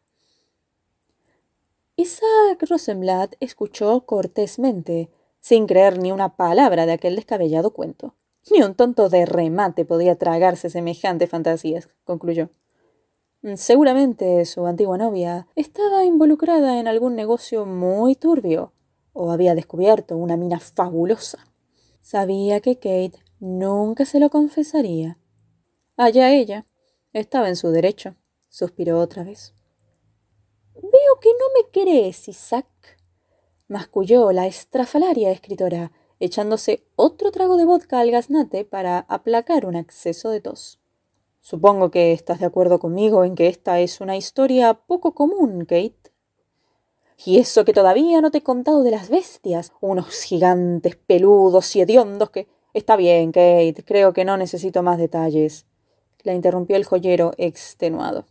Isaac 1.97 2.65
Rosenblatt 2.69 3.37
escuchó 3.41 4.05
cortésmente, 4.05 5.11
sin 5.41 5.67
creer 5.67 5.99
ni 5.99 6.11
una 6.11 6.37
palabra 6.37 6.87
de 6.87 6.93
aquel 6.93 7.17
descabellado 7.17 7.73
cuento. 7.73 8.15
Ni 8.51 8.63
un 8.63 8.75
tonto 8.75 9.09
de 9.09 9.27
remate 9.27 9.85
podía 9.85 10.17
tragarse 10.17 10.71
semejantes 10.71 11.31
fantasías, 11.31 11.89
concluyó. 12.05 12.51
Seguramente 13.57 14.45
su 14.45 14.67
antigua 14.67 14.97
novia 14.97 15.47
estaba 15.55 16.05
involucrada 16.05 16.79
en 16.81 16.89
algún 16.89 17.15
negocio 17.15 17.67
muy 17.67 18.17
turbio, 18.17 18.73
o 19.13 19.31
había 19.31 19.55
descubierto 19.55 20.17
una 20.17 20.37
mina 20.37 20.61
fabulosa. 20.61 21.39
Sabía 22.01 22.61
que 22.61 22.77
Kate 22.77 23.19
nunca 23.41 24.05
se 24.05 24.21
lo 24.21 24.31
confesaría. 24.31 25.19
Allá 25.97 26.33
ella. 26.33 26.67
Estaba 27.13 27.49
en 27.49 27.57
su 27.57 27.71
derecho. 27.71 28.17
Suspiró 28.49 28.99
otra 28.99 29.23
vez. 29.23 29.55
Veo 30.75 31.21
que 31.21 31.31
no 31.31 31.47
me 31.55 31.71
crees, 31.71 32.29
Isaac, 32.29 32.67
masculló 33.69 34.33
la 34.33 34.47
estrafalaria 34.47 35.31
escritora, 35.31 35.93
echándose 36.21 36.85
otro 36.97 37.31
trago 37.31 37.57
de 37.57 37.65
vodka 37.65 38.01
al 38.01 38.11
gaznate 38.11 38.65
para 38.65 39.01
aplacar 39.09 39.67
un 39.67 39.77
acceso 39.77 40.31
de 40.31 40.41
tos. 40.41 40.79
Supongo 41.41 41.91
que 41.91 42.13
estás 42.13 42.41
de 42.41 42.47
acuerdo 42.47 42.79
conmigo 42.79 43.25
en 43.25 43.35
que 43.35 43.49
esta 43.49 43.79
es 43.81 44.01
una 44.01 44.17
historia 44.17 44.75
poco 44.75 45.13
común, 45.13 45.67
Kate. 45.67 46.13
Y 47.25 47.39
eso 47.39 47.65
que 47.65 47.73
todavía 47.73 48.21
no 48.21 48.31
te 48.31 48.39
he 48.39 48.43
contado 48.43 48.83
de 48.83 48.91
las 48.91 49.09
bestias, 49.09 49.73
unos 49.81 50.23
gigantes 50.23 50.97
peludos 50.97 51.77
y 51.77 51.83
hediondos 51.83 52.31
que... 52.31 52.49
Está 52.73 52.97
bien, 52.97 53.31
Kate, 53.31 53.85
creo 53.85 54.13
que 54.13 54.25
no 54.25 54.37
necesito 54.37 54.83
más 54.83 54.99
detalles. 54.99 55.67
La 56.23 56.33
interrumpió 56.33 56.77
el 56.77 56.85
joyero 56.85 57.33
extenuado. 57.37 58.27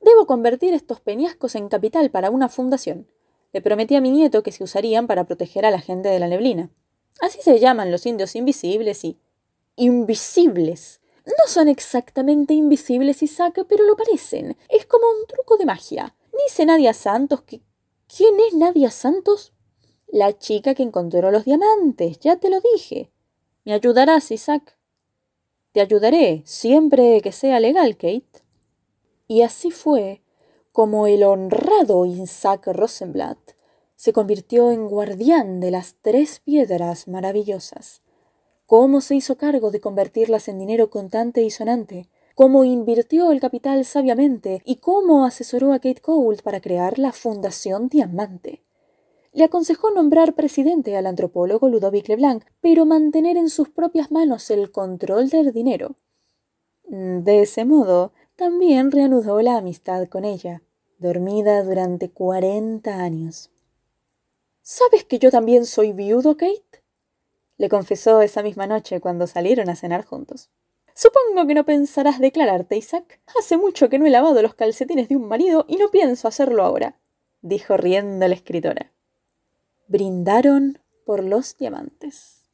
Debo 0.00 0.26
convertir 0.26 0.74
estos 0.74 1.00
peñascos 1.00 1.54
en 1.54 1.68
capital 1.68 2.10
para 2.10 2.30
una 2.30 2.48
fundación. 2.48 3.06
Le 3.52 3.60
prometí 3.60 3.94
a 3.94 4.00
mi 4.00 4.10
nieto 4.10 4.42
que 4.42 4.50
se 4.50 4.64
usarían 4.64 5.06
para 5.06 5.24
proteger 5.24 5.64
a 5.64 5.70
la 5.70 5.80
gente 5.80 6.08
de 6.08 6.18
la 6.18 6.28
neblina. 6.28 6.70
Así 7.20 7.40
se 7.42 7.58
llaman 7.58 7.90
los 7.90 8.06
indios 8.06 8.34
invisibles 8.36 9.04
y... 9.04 9.18
Invisibles. 9.76 11.00
No 11.26 11.46
son 11.46 11.68
exactamente 11.68 12.54
invisibles, 12.54 13.22
Isaac, 13.22 13.64
pero 13.68 13.84
lo 13.84 13.96
parecen. 13.96 14.56
Es 14.68 14.86
como 14.86 15.06
un 15.06 15.26
truco 15.26 15.56
de 15.56 15.66
magia. 15.66 16.14
Dice 16.46 16.66
Nadia 16.66 16.92
Santos 16.92 17.42
que... 17.42 17.62
¿Quién 18.14 18.34
es 18.46 18.54
Nadia 18.54 18.90
Santos? 18.90 19.52
La 20.08 20.38
chica 20.38 20.74
que 20.74 20.82
encontró 20.82 21.30
los 21.30 21.44
diamantes, 21.44 22.20
ya 22.20 22.36
te 22.36 22.50
lo 22.50 22.60
dije. 22.60 23.10
¿Me 23.64 23.72
ayudarás, 23.72 24.30
Isaac? 24.30 24.76
Te 25.72 25.80
ayudaré, 25.80 26.42
siempre 26.44 27.20
que 27.22 27.32
sea 27.32 27.58
legal, 27.58 27.96
Kate. 27.96 28.44
Y 29.26 29.42
así 29.42 29.70
fue 29.70 30.22
como 30.70 31.06
el 31.06 31.24
honrado 31.24 32.04
Isaac 32.04 32.66
Rosenblatt 32.66 33.53
se 34.04 34.12
convirtió 34.12 34.70
en 34.70 34.86
guardián 34.86 35.60
de 35.60 35.70
las 35.70 35.96
tres 36.02 36.42
piedras 36.44 37.08
maravillosas 37.08 38.02
cómo 38.66 39.00
se 39.00 39.14
hizo 39.14 39.38
cargo 39.38 39.70
de 39.70 39.80
convertirlas 39.80 40.46
en 40.48 40.58
dinero 40.58 40.90
contante 40.90 41.42
y 41.42 41.50
sonante, 41.50 42.10
cómo 42.34 42.64
invirtió 42.64 43.30
el 43.30 43.40
capital 43.40 43.86
sabiamente 43.86 44.60
y 44.66 44.76
cómo 44.76 45.24
asesoró 45.24 45.72
a 45.72 45.78
Kate 45.78 46.02
Cole 46.02 46.42
para 46.42 46.60
crear 46.60 46.98
la 46.98 47.12
Fundación 47.12 47.88
Diamante. 47.88 48.62
Le 49.32 49.44
aconsejó 49.44 49.90
nombrar 49.90 50.34
presidente 50.34 50.98
al 50.98 51.06
antropólogo 51.06 51.68
Ludovic 51.70 52.08
Leblanc, 52.08 52.44
pero 52.60 52.84
mantener 52.84 53.38
en 53.38 53.48
sus 53.48 53.70
propias 53.70 54.10
manos 54.10 54.50
el 54.50 54.70
control 54.70 55.30
del 55.30 55.52
dinero. 55.52 55.96
De 56.84 57.40
ese 57.40 57.64
modo, 57.64 58.12
también 58.36 58.90
reanudó 58.90 59.40
la 59.40 59.56
amistad 59.56 60.08
con 60.08 60.26
ella, 60.26 60.62
dormida 60.98 61.62
durante 61.64 62.10
cuarenta 62.10 62.96
años. 62.96 63.53
¿Sabes 64.66 65.04
que 65.04 65.18
yo 65.18 65.30
también 65.30 65.66
soy 65.66 65.92
viudo, 65.92 66.38
Kate? 66.38 66.82
le 67.58 67.68
confesó 67.68 68.22
esa 68.22 68.42
misma 68.42 68.66
noche 68.66 68.98
cuando 68.98 69.26
salieron 69.26 69.68
a 69.68 69.76
cenar 69.76 70.06
juntos. 70.06 70.48
Supongo 70.94 71.46
que 71.46 71.52
no 71.52 71.66
pensarás 71.66 72.18
declararte, 72.18 72.74
Isaac. 72.74 73.20
Hace 73.38 73.58
mucho 73.58 73.90
que 73.90 73.98
no 73.98 74.06
he 74.06 74.10
lavado 74.10 74.40
los 74.40 74.54
calcetines 74.54 75.10
de 75.10 75.16
un 75.16 75.28
marido 75.28 75.66
y 75.68 75.76
no 75.76 75.90
pienso 75.90 76.28
hacerlo 76.28 76.64
ahora, 76.64 76.98
dijo 77.42 77.76
riendo 77.76 78.26
la 78.26 78.34
escritora. 78.34 78.90
Brindaron 79.86 80.78
por 81.04 81.22
los 81.22 81.58
diamantes. 81.58 82.48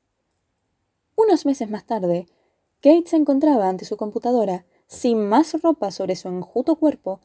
Unos 1.15 1.47
meses 1.47 1.71
más 1.71 1.87
tarde, 1.87 2.27
Kate 2.81 3.07
se 3.07 3.17
encontraba 3.17 3.69
ante 3.69 3.85
su 3.85 3.97
computadora, 3.97 4.67
sin 4.89 5.29
más 5.29 5.63
ropa 5.63 5.93
sobre 5.93 6.17
su 6.17 6.27
enjuto 6.27 6.75
cuerpo 6.75 7.21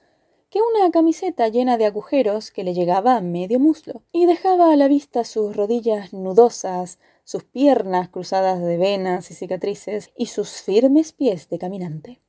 que 0.56 0.62
una 0.62 0.90
camiseta 0.90 1.50
llena 1.50 1.78
de 1.78 1.86
agujeros 1.86 2.50
que 2.50 2.64
le 2.64 2.74
llegaba 2.74 3.18
a 3.18 3.20
medio 3.20 3.60
muslo 3.60 4.04
y 4.14 4.26
dejaba 4.26 4.72
a 4.72 4.78
la 4.78 4.88
vista 4.88 5.26
sus 5.26 5.54
rodillas 5.54 6.14
nudosas, 6.14 6.98
sus 7.26 7.44
piernas 7.44 8.08
cruzadas 8.08 8.62
de 8.62 8.78
venas 8.78 9.30
y 9.32 9.34
cicatrices 9.34 10.12
y 10.16 10.28
sus 10.28 10.62
firmes 10.62 11.12
pies 11.12 11.50
de 11.50 11.58
caminante. 11.58 12.22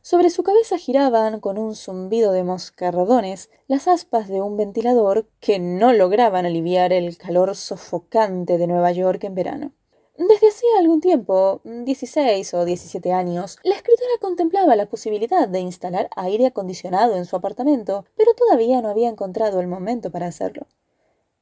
Sobre 0.00 0.30
su 0.30 0.42
cabeza 0.42 0.78
giraban 0.78 1.40
con 1.40 1.58
un 1.58 1.74
zumbido 1.74 2.32
de 2.32 2.42
moscardones 2.42 3.50
las 3.68 3.86
aspas 3.86 4.28
de 4.28 4.40
un 4.40 4.56
ventilador 4.56 5.28
que 5.38 5.58
no 5.58 5.92
lograban 5.92 6.46
aliviar 6.46 6.90
el 6.90 7.18
calor 7.18 7.54
sofocante 7.54 8.56
de 8.56 8.66
Nueva 8.66 8.92
York 8.92 9.24
en 9.24 9.34
verano. 9.34 9.72
Desde 10.16 10.46
hacía 10.46 10.78
algún 10.78 11.00
tiempo, 11.00 11.60
16 11.64 12.54
o 12.54 12.64
17 12.64 13.12
años, 13.12 13.58
la 13.64 13.74
escritora 13.74 14.12
contemplaba 14.20 14.76
la 14.76 14.86
posibilidad 14.86 15.48
de 15.48 15.58
instalar 15.58 16.08
aire 16.14 16.46
acondicionado 16.46 17.16
en 17.16 17.24
su 17.24 17.34
apartamento, 17.34 18.04
pero 18.16 18.32
todavía 18.34 18.80
no 18.80 18.90
había 18.90 19.08
encontrado 19.08 19.58
el 19.60 19.66
momento 19.66 20.12
para 20.12 20.28
hacerlo. 20.28 20.68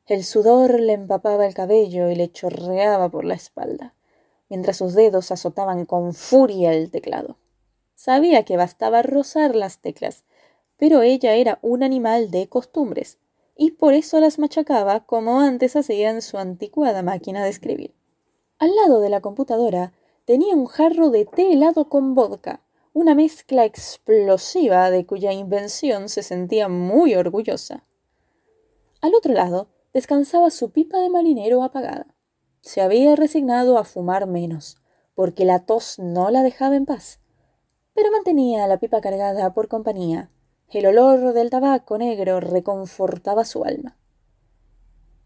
El 0.07 0.25
sudor 0.25 0.81
le 0.81 0.95
empapaba 0.95 1.45
el 1.45 1.53
cabello 1.53 2.09
y 2.09 2.15
le 2.15 2.33
chorreaba 2.33 3.11
por 3.11 3.27
la 3.27 3.35
espalda, 3.35 3.93
mientras 4.49 4.79
sus 4.79 4.95
dedos 4.95 5.31
azotaban 5.31 5.85
con 5.85 6.15
furia 6.15 6.73
el 6.73 6.91
teclado. 6.91 7.37
Sabía 7.95 8.45
que 8.45 8.57
bastaba 8.57 9.03
rozar 9.03 9.55
las 9.55 9.81
teclas, 9.83 10.25
pero 10.79 11.03
ella 11.03 11.35
era 11.35 11.59
un 11.61 11.83
animal 11.83 12.31
de 12.31 12.49
costumbres, 12.49 13.19
y 13.55 13.73
por 13.73 13.93
eso 13.93 14.19
las 14.19 14.39
machacaba 14.39 15.05
como 15.05 15.41
antes 15.41 15.77
hacía 15.77 16.09
en 16.09 16.23
su 16.23 16.39
anticuada 16.39 17.03
máquina 17.03 17.45
de 17.45 17.51
escribir. 17.51 17.95
Al 18.63 18.77
lado 18.77 19.01
de 19.01 19.09
la 19.09 19.21
computadora 19.21 19.93
tenía 20.25 20.55
un 20.55 20.67
jarro 20.67 21.11
de 21.11 21.25
té 21.25 21.53
helado 21.53 21.89
con 21.89 22.15
vodka, 22.15 22.61
una 22.93 23.13
mezcla 23.13 23.65
explosiva 23.65 24.89
de 24.93 25.05
cuya 25.05 25.33
invención 25.33 26.09
se 26.09 26.23
sentía 26.23 26.69
muy 26.69 27.17
orgullosa. 27.17 27.85
Al 29.01 29.17
otro 29.17 29.33
lado 29.35 29.67
descansaba 29.93 30.51
su 30.51 30.71
pipa 30.71 30.99
de 31.01 31.11
marinero 31.11 31.65
apagada. 31.65 32.15
Se 32.61 32.81
había 32.81 33.17
resignado 33.17 33.79
a 33.79 33.85
fumar 33.85 34.29
menos, 34.29 34.77
porque 35.17 35.45
la 35.45 35.67
tos 35.67 35.99
no 35.99 36.31
la 36.31 36.45
dejaba 36.45 36.77
en 36.77 36.87
paz, 36.87 37.19
pero 37.95 38.13
mantenía 38.13 38.69
la 38.69 38.79
pipa 38.79 39.01
cargada 39.01 39.53
por 39.55 39.67
compañía. 39.67 40.31
El 40.69 40.87
olor 40.87 41.33
del 41.33 41.51
tabaco 41.51 41.99
negro 41.99 42.39
reconfortaba 42.39 43.45
su 43.45 43.65
alma. 43.65 43.99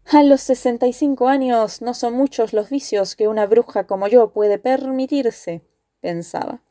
A 0.09 0.23
los 0.23 0.39
sesenta 0.39 0.87
y 0.87 0.93
cinco 0.93 1.27
años 1.27 1.81
no 1.81 1.93
son 1.93 2.13
muchos 2.13 2.53
los 2.53 2.69
vicios 2.69 3.17
que 3.17 3.27
una 3.27 3.45
bruja 3.45 3.87
como 3.87 4.07
yo 4.07 4.29
puede 4.29 4.57
permitirse, 4.57 5.63
pensaba. 5.99 6.61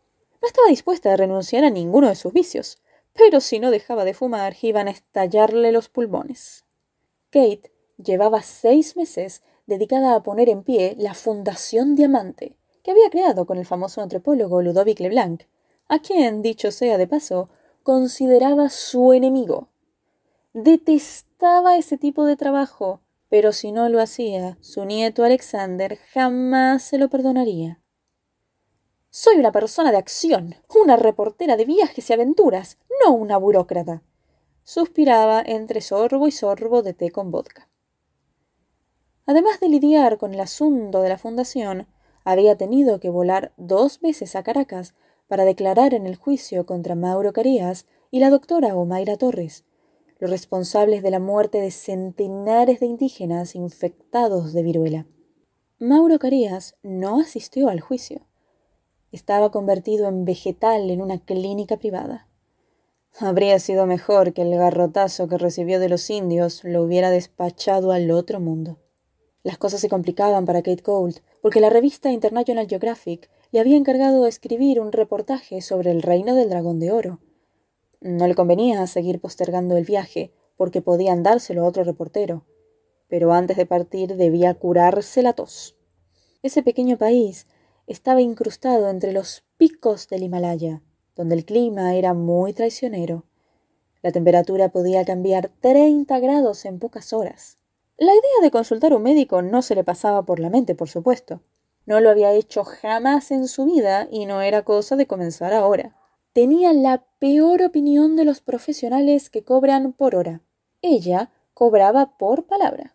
No 0.41 0.49
estaba 0.49 0.69
dispuesta 0.69 1.13
a 1.13 1.19
renunciar 1.19 1.63
a 1.63 1.69
ninguno 1.69 2.09
de 2.09 2.15
sus 2.15 2.33
vicios, 2.33 2.79
pero 3.13 3.43
si 3.43 3.61
no 3.61 3.71
dejaba 3.71 4.07
de 4.07 4.15
fumar 4.15 4.57
iban 4.63 4.89
a 4.89 4.93
estallarle 4.93 5.71
los 5.71 5.91
pulmones. 5.91 6.65
Kate 7.29 7.71
llevaba 8.03 8.41
seis 8.41 8.97
meses 8.97 9.43
dedicada 9.67 10.15
a 10.15 10.23
poner 10.23 10.49
en 10.49 10.63
pie 10.63 10.95
la 10.99 11.13
Fundación 11.13 11.95
Diamante, 11.95 12.57
que 12.83 12.91
había 12.91 13.11
creado 13.11 13.45
con 13.45 13.59
el 13.59 13.67
famoso 13.67 14.01
antropólogo 14.01 14.63
Ludovic 14.63 14.99
Leblanc, 14.99 15.43
a 15.89 15.99
quien, 15.99 16.41
dicho 16.41 16.71
sea 16.71 16.97
de 16.97 17.07
paso, 17.07 17.51
consideraba 17.83 18.71
su 18.71 19.13
enemigo. 19.13 19.69
Detestaba 20.55 21.77
ese 21.77 21.99
tipo 21.99 22.25
de 22.25 22.37
trabajo, 22.37 23.01
pero 23.29 23.53
si 23.53 23.73
no 23.73 23.89
lo 23.89 24.01
hacía, 24.01 24.57
su 24.61 24.85
nieto 24.85 25.25
Alexander 25.25 25.99
jamás 26.13 26.83
se 26.83 26.99
lo 26.99 27.09
perdonaría. 27.09 27.81
Soy 29.11 29.37
una 29.37 29.53
persona 29.53 29.91
de 29.91 29.99
acción, 29.99 30.57
una 30.83 30.97
reportera 30.97 31.57
de 31.57 31.65
viajes 31.65 32.11
y 32.11 32.13
aventuras, 32.13 32.79
no 33.03 33.13
una 33.13 33.37
burócrata. 33.37 34.03
Suspiraba 34.63 35.43
entre 35.45 35.81
sorbo 35.81 36.27
y 36.27 36.33
sorbo 36.33 36.83
de 36.83 36.93
té 36.93 37.11
con 37.11 37.31
vodka. 37.31 37.69
Además 39.27 39.59
de 39.61 39.69
lidiar 39.69 40.19
con 40.19 40.35
el 40.35 40.41
asunto 40.41 41.03
de 41.03 41.09
la 41.09 41.19
fundación, 41.19 41.89
había 42.25 42.57
tenido 42.57 43.01
que 43.01 43.11
volar 43.11 43.53
dos 43.57 44.01
veces 44.01 44.37
a 44.37 44.43
Caracas 44.43 44.95
para 45.29 45.45
declarar 45.45 45.95
en 45.95 46.07
el 46.07 46.17
juicio 46.17 46.67
contra 46.67 46.95
Mauro 46.95 47.33
Carías 47.33 47.87
y 48.11 48.21
la 48.21 48.31
doctora 48.31 48.77
Omaira 48.77 49.17
Torres, 49.17 49.65
los 50.19 50.31
responsables 50.31 51.03
de 51.03 51.11
la 51.11 51.21
muerte 51.21 51.61
de 51.61 51.71
centenares 51.71 52.81
de 52.81 52.87
indígenas 52.87 53.55
infectados 53.55 54.53
de 54.53 54.63
viruela. 54.63 55.07
Mauro 55.79 56.19
Carías 56.19 56.77
no 56.83 57.21
asistió 57.21 57.69
al 57.69 57.81
juicio. 57.81 58.23
Estaba 59.13 59.51
convertido 59.51 60.09
en 60.09 60.25
vegetal 60.25 60.91
en 60.91 61.03
una 61.03 61.19
clínica 61.19 61.77
privada. 61.77 62.29
Habría 63.19 63.59
sido 63.59 63.87
mejor 63.87 64.33
que 64.33 64.43
el 64.43 64.57
garrotazo 64.57 65.29
que 65.29 65.39
recibió 65.39 65.81
de 65.81 65.89
los 65.89 66.11
indios 66.11 66.65
lo 66.65 66.83
hubiera 66.83 67.11
despachado 67.11 67.93
al 67.93 68.11
otro 68.11 68.41
mundo. 68.41 68.79
Las 69.43 69.59
cosas 69.59 69.81
se 69.81 69.89
complicaban 69.89 70.45
para 70.45 70.63
Kate 70.63 70.83
Gould, 70.83 71.19
porque 71.41 71.61
la 71.61 71.71
revista 71.71 72.11
International 72.11 72.67
Geographic 72.67 73.31
le 73.53 73.61
había 73.61 73.77
encargado 73.77 74.25
de 74.25 74.29
escribir 74.29 74.81
un 74.81 74.93
reportaje 74.93 75.63
sobre 75.63 75.93
el 75.93 76.03
reino 76.03 76.35
del 76.35 76.51
dragón 76.51 76.81
de 76.81 76.91
oro. 76.91 77.21
No 78.01 78.27
le 78.27 78.35
convenía 78.35 78.87
seguir 78.87 79.21
postergando 79.21 79.77
el 79.77 79.85
viaje, 79.85 80.33
porque 80.57 80.83
podían 80.83 81.23
dárselo 81.23 81.63
a 81.63 81.69
otro 81.69 81.85
reportero, 81.85 82.45
pero 83.09 83.33
antes 83.33 83.57
de 83.57 83.67
partir 83.67 84.17
debía 84.17 84.55
curarse 84.55 85.23
la 85.23 85.33
tos. 85.33 85.77
Ese 86.43 86.63
pequeño 86.63 86.99
país 86.99 87.47
estaba 87.87 88.21
incrustado 88.21 88.89
entre 88.89 89.13
los 89.13 89.45
picos 89.57 90.09
del 90.09 90.23
Himalaya, 90.23 90.83
donde 91.15 91.35
el 91.35 91.45
clima 91.45 91.95
era 91.95 92.15
muy 92.15 92.53
traicionero. 92.53 93.25
La 94.03 94.13
temperatura 94.13 94.69
podía 94.69 95.05
cambiar 95.05 95.51
30 95.61 96.19
grados 96.21 96.65
en 96.65 96.79
pocas 96.79 97.13
horas. 97.13 97.59
La 97.97 98.13
idea 98.13 98.43
de 98.43 98.51
consultar 98.51 98.93
a 98.93 98.97
un 98.97 99.03
médico 99.03 99.41
no 99.43 99.63
se 99.63 99.75
le 99.75 99.83
pasaba 99.83 100.25
por 100.25 100.39
la 100.39 100.51
mente, 100.51 100.75
por 100.75 100.89
supuesto. 100.89 101.41
No 101.87 102.01
lo 102.01 102.11
había 102.11 102.33
hecho 102.33 102.65
jamás 102.65 103.31
en 103.31 103.49
su 103.49 103.65
vida 103.65 104.09
y 104.11 104.27
no 104.27 104.43
era 104.43 104.65
cosa 104.65 104.97
de 104.97 105.07
comenzar 105.07 105.55
ahora. 105.55 105.97
Tenía 106.37 106.75
la 106.75 107.03
peor 107.19 107.63
opinión 107.63 108.15
de 108.15 108.27
los 108.27 108.43
profesionales 108.43 109.31
que 109.31 109.43
cobran 109.43 109.95
por 109.95 110.15
hora. 110.15 110.43
Ella 110.83 111.31
cobraba 111.55 112.19
por 112.19 112.45
palabra. 112.45 112.95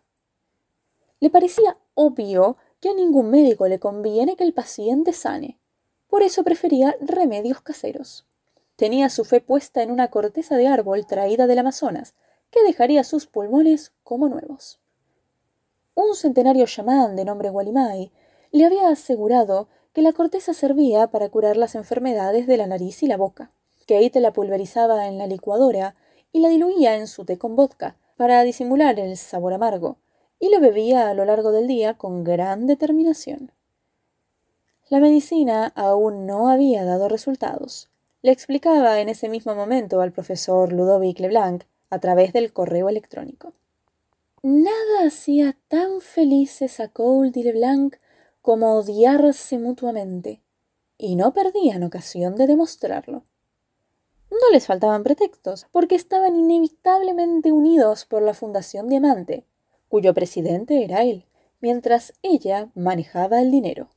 Le 1.18 1.28
parecía 1.28 1.76
obvio 1.94 2.56
que 2.78 2.90
a 2.90 2.94
ningún 2.94 3.30
médico 3.30 3.66
le 3.66 3.80
conviene 3.80 4.36
que 4.36 4.44
el 4.44 4.54
paciente 4.54 5.12
sane. 5.12 5.58
Por 6.06 6.22
eso 6.22 6.44
prefería 6.44 6.96
remedios 7.00 7.60
caseros. 7.60 8.28
Tenía 8.76 9.08
su 9.08 9.24
fe 9.24 9.40
puesta 9.40 9.82
en 9.82 9.90
una 9.90 10.06
corteza 10.06 10.56
de 10.56 10.68
árbol 10.68 11.04
traída 11.08 11.48
del 11.48 11.58
Amazonas, 11.58 12.14
que 12.52 12.62
dejaría 12.62 13.02
sus 13.02 13.26
pulmones 13.26 13.92
como 14.04 14.28
nuevos. 14.28 14.78
Un 15.96 16.14
centenario 16.14 16.66
chamán 16.66 17.16
de 17.16 17.24
nombre 17.24 17.50
Walimai 17.50 18.12
le 18.52 18.66
había 18.66 18.86
asegurado 18.86 19.66
que 19.92 20.02
la 20.02 20.12
corteza 20.12 20.54
servía 20.54 21.08
para 21.08 21.28
curar 21.28 21.56
las 21.56 21.74
enfermedades 21.74 22.46
de 22.46 22.56
la 22.56 22.66
nariz 22.66 23.02
y 23.02 23.06
la 23.06 23.16
boca. 23.16 23.50
Kate 23.86 24.20
la 24.20 24.32
pulverizaba 24.32 25.06
en 25.06 25.18
la 25.18 25.26
licuadora 25.26 25.94
y 26.32 26.40
la 26.40 26.48
diluía 26.48 26.96
en 26.96 27.06
su 27.06 27.24
té 27.24 27.38
con 27.38 27.56
vodka 27.56 27.96
para 28.16 28.42
disimular 28.42 28.98
el 28.98 29.16
sabor 29.16 29.52
amargo, 29.52 29.98
y 30.38 30.48
lo 30.50 30.60
bebía 30.60 31.08
a 31.08 31.14
lo 31.14 31.24
largo 31.24 31.52
del 31.52 31.66
día 31.66 31.94
con 31.94 32.24
gran 32.24 32.66
determinación. 32.66 33.52
La 34.88 35.00
medicina 35.00 35.72
aún 35.74 36.26
no 36.26 36.48
había 36.48 36.84
dado 36.84 37.08
resultados. 37.08 37.88
Le 38.22 38.30
explicaba 38.30 39.00
en 39.00 39.08
ese 39.08 39.28
mismo 39.28 39.54
momento 39.54 40.00
al 40.00 40.12
profesor 40.12 40.72
Ludovic 40.72 41.18
Leblanc 41.18 41.64
a 41.90 41.98
través 41.98 42.32
del 42.32 42.52
correo 42.52 42.88
electrónico. 42.88 43.52
Nada 44.42 45.06
hacía 45.06 45.56
tan 45.68 46.00
felices 46.00 46.80
a 46.80 46.88
Cold 46.88 47.36
y 47.36 47.42
Leblanc 47.44 47.96
como 48.42 48.76
odiarse 48.76 49.58
mutuamente, 49.58 50.42
y 50.98 51.16
no 51.16 51.32
perdían 51.32 51.82
ocasión 51.82 52.36
de 52.36 52.46
demostrarlo. 52.46 53.24
No 54.30 54.50
les 54.52 54.66
faltaban 54.66 55.02
pretextos, 55.02 55.66
porque 55.72 55.94
estaban 55.94 56.36
inevitablemente 56.36 57.52
unidos 57.52 58.04
por 58.04 58.22
la 58.22 58.34
Fundación 58.34 58.88
Diamante, 58.88 59.46
cuyo 59.88 60.12
presidente 60.12 60.84
era 60.84 61.02
él, 61.02 61.24
mientras 61.60 62.12
ella 62.22 62.70
manejaba 62.74 63.40
el 63.40 63.50
dinero. 63.50 63.88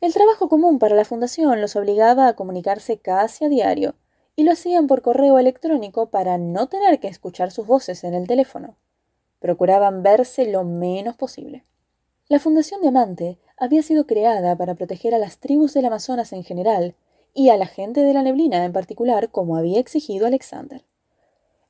El 0.00 0.12
trabajo 0.12 0.48
común 0.48 0.78
para 0.78 0.96
la 0.96 1.04
fundación 1.04 1.60
los 1.60 1.76
obligaba 1.76 2.26
a 2.28 2.34
comunicarse 2.34 2.98
casi 2.98 3.44
a 3.44 3.48
diario, 3.48 3.94
y 4.34 4.42
lo 4.42 4.52
hacían 4.52 4.88
por 4.88 5.02
correo 5.02 5.38
electrónico 5.38 6.10
para 6.10 6.38
no 6.38 6.68
tener 6.68 6.98
que 6.98 7.08
escuchar 7.08 7.52
sus 7.52 7.66
voces 7.66 8.02
en 8.02 8.14
el 8.14 8.26
teléfono 8.26 8.76
procuraban 9.46 10.02
verse 10.02 10.50
lo 10.50 10.64
menos 10.64 11.16
posible. 11.16 11.64
La 12.28 12.40
Fundación 12.40 12.80
Diamante 12.80 13.38
había 13.56 13.84
sido 13.84 14.04
creada 14.04 14.56
para 14.56 14.74
proteger 14.74 15.14
a 15.14 15.18
las 15.18 15.38
tribus 15.38 15.74
del 15.74 15.84
Amazonas 15.84 16.32
en 16.32 16.42
general 16.42 16.96
y 17.34 17.50
a 17.50 17.56
la 17.56 17.66
gente 17.66 18.00
de 18.00 18.12
la 18.12 18.24
neblina 18.24 18.64
en 18.64 18.72
particular, 18.72 19.30
como 19.30 19.56
había 19.56 19.78
exigido 19.78 20.26
Alexander. 20.26 20.82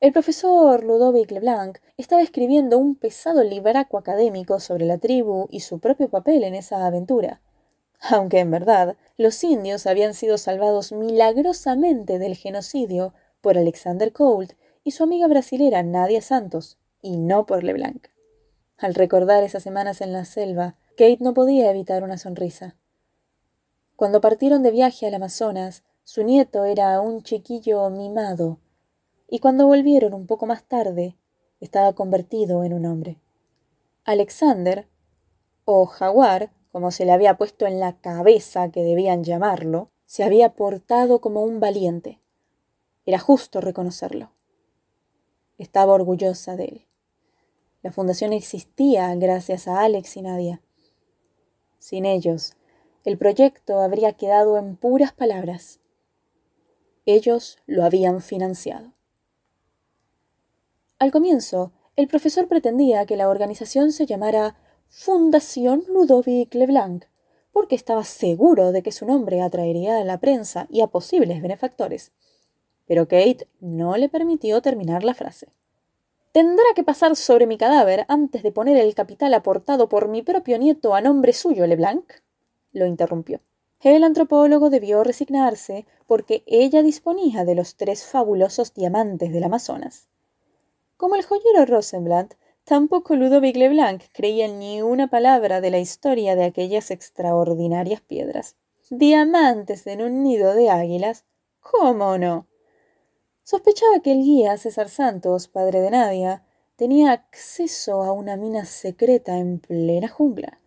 El 0.01 0.15
profesor 0.15 0.83
Ludovic 0.83 1.31
Leblanc 1.31 1.77
estaba 1.99 2.23
escribiendo 2.23 2.79
un 2.79 2.95
pesado 2.95 3.45
libraco 3.45 3.99
académico 3.99 4.59
sobre 4.59 4.87
la 4.87 4.97
tribu 4.97 5.47
y 5.51 5.61
su 5.61 5.79
propio 5.79 6.09
papel 6.09 6.43
en 6.43 6.55
esa 6.55 6.87
aventura, 6.87 7.43
aunque 8.01 8.39
en 8.39 8.51
verdad 8.51 8.97
los 9.19 9.45
indios 9.45 9.87
habían 9.87 10.15
sido 10.15 10.39
salvados 10.39 10.91
milagrosamente 10.91 12.19
del 12.19 12.35
genocidio 12.35 13.13
por 13.43 13.59
Alexander 13.59 14.11
Colt 14.11 14.55
y 14.85 14.93
su 14.93 15.03
amiga 15.03 15.27
brasilera 15.27 15.83
Nadia 15.83 16.23
Santos, 16.23 16.79
y 17.03 17.19
no 17.19 17.45
por 17.45 17.63
LeBlanc. 17.63 18.09
Al 18.79 18.95
recordar 18.95 19.43
esas 19.43 19.63
semanas 19.63 20.01
en 20.01 20.13
la 20.13 20.25
selva, 20.25 20.77
Kate 20.91 21.19
no 21.21 21.33
podía 21.33 21.71
evitar 21.71 22.03
una 22.03 22.19
sonrisa. 22.19 22.77
Cuando 23.97 24.21
partieron 24.21 24.63
de 24.63 24.71
viaje 24.71 25.07
al 25.07 25.15
Amazonas, 25.15 25.83
su 26.05 26.23
nieto 26.23 26.65
era 26.65 27.01
un 27.01 27.23
chiquillo 27.23 27.89
mimado, 27.89 28.59
y 29.29 29.39
cuando 29.39 29.67
volvieron 29.67 30.13
un 30.13 30.27
poco 30.27 30.47
más 30.47 30.63
tarde, 30.65 31.17
estaba 31.61 31.95
convertido 31.95 32.65
en 32.65 32.75
un 32.75 32.85
hombre. 32.85 33.19
Alexander, 34.05 34.87
o 35.65 35.87
Jaguar, 35.87 36.53
como 36.71 36.91
se 36.91 37.07
le 37.07 37.13
había 37.13 37.39
puesto 37.39 37.67
en 37.67 37.81
la 37.81 37.99
cabeza 37.99 38.71
que 38.71 38.83
debían 38.83 39.25
llamarlo, 39.25 39.89
se 40.05 40.23
había 40.23 40.51
portado 40.55 41.21
como 41.21 41.43
un 41.43 41.59
valiente. 41.59 42.21
Era 43.07 43.19
justo 43.19 43.61
reconocerlo. 43.61 44.31
Estaba 45.59 45.95
orgullosa 45.95 46.55
de 46.57 46.65
él. 46.65 46.86
La 47.87 47.93
fundación 47.93 48.33
existía 48.33 49.15
gracias 49.15 49.69
a 49.69 49.83
Alex 49.83 50.17
y 50.17 50.23
Nadia. 50.23 50.61
Sin 51.79 52.05
ellos, 52.05 52.55
el 53.05 53.17
proyecto 53.17 53.81
habría 53.81 54.15
quedado 54.15 54.59
en 54.59 54.75
puras 54.75 55.13
palabras. 55.13 55.79
Ellos 57.05 57.59
lo 57.65 57.85
habían 57.85 58.23
financiado. 58.23 58.93
Al 60.99 61.13
comienzo, 61.13 61.71
el 61.95 62.09
profesor 62.09 62.49
pretendía 62.49 63.07
que 63.07 63.17
la 63.17 63.29
organización 63.29 63.93
se 63.93 64.05
llamara 64.05 64.57
Fundación 64.89 65.85
Ludovic 65.87 66.53
Leblanc, 66.57 67.05
porque 67.53 67.77
estaba 67.77 68.03
seguro 68.03 68.73
de 68.73 68.83
que 68.83 68.91
su 68.91 69.07
nombre 69.07 69.43
atraería 69.43 69.99
a 70.01 70.05
la 70.05 70.19
prensa 70.19 70.67
y 70.71 70.81
a 70.81 70.89
posibles 70.89 71.41
benefactores. 71.41 72.11
Pero 72.89 73.07
Kate 73.07 73.47
no 73.61 73.97
le 73.97 74.09
permitió 74.09 74.61
terminar 74.61 75.05
la 75.05 75.15
frase. 75.15 75.47
Tendrá 76.37 76.67
que 76.75 76.85
pasar 76.85 77.17
sobre 77.17 77.47
mi 77.47 77.57
cadáver 77.57 78.05
antes 78.09 78.43
de 78.43 78.53
poner 78.53 78.77
el 78.77 78.95
capital 78.95 79.33
aportado 79.33 79.89
por 79.89 80.07
mi 80.07 80.21
propio 80.21 80.59
nieto 80.59 80.95
a 80.95 81.01
nombre 81.01 81.33
suyo, 81.33 81.67
Leblanc. 81.67 82.13
lo 82.73 82.85
interrumpió. 82.85 83.41
El 83.81 84.05
antropólogo 84.05 84.69
debió 84.69 85.03
resignarse 85.03 85.87
porque 86.07 86.43
ella 86.45 86.83
disponía 86.83 87.47
de 87.47 87.55
los 87.55 87.77
tres 87.77 88.05
fabulosos 88.05 88.75
diamantes 88.75 89.33
del 89.33 89.45
Amazonas. 89.45 90.11
Como 90.99 91.17
el 91.17 91.25
joyero 91.25 91.65
Rosenblatt, 91.65 92.35
tampoco 92.65 93.17
Ludovic 93.17 93.57
Leblanc 93.57 94.03
creía 94.13 94.47
ni 94.47 94.83
una 94.83 95.09
palabra 95.09 95.63
de 95.63 95.71
la 95.71 95.79
historia 95.79 96.37
de 96.37 96.45
aquellas 96.45 96.91
extraordinarias 96.91 98.03
piedras. 98.03 98.57
Diamantes 98.91 99.87
en 99.87 100.03
un 100.03 100.23
nido 100.23 100.55
de 100.55 100.69
águilas. 100.69 101.25
¿Cómo 101.61 102.19
no? 102.19 102.47
Sospechaba 103.49 104.01
que 104.01 104.11
el 104.11 104.25
guía 104.25 104.57
César 104.57 104.89
Santos, 104.89 105.47
padre 105.47 105.81
de 105.81 105.93
Nadia, 105.93 106.43
tenía 106.75 107.13
acceso 107.13 108.03
a 108.03 108.11
una 108.11 108.37
mina 108.37 108.65
secreta 108.65 109.39
en 109.39 109.61
plena 109.61 110.09
jungla, 110.09 110.59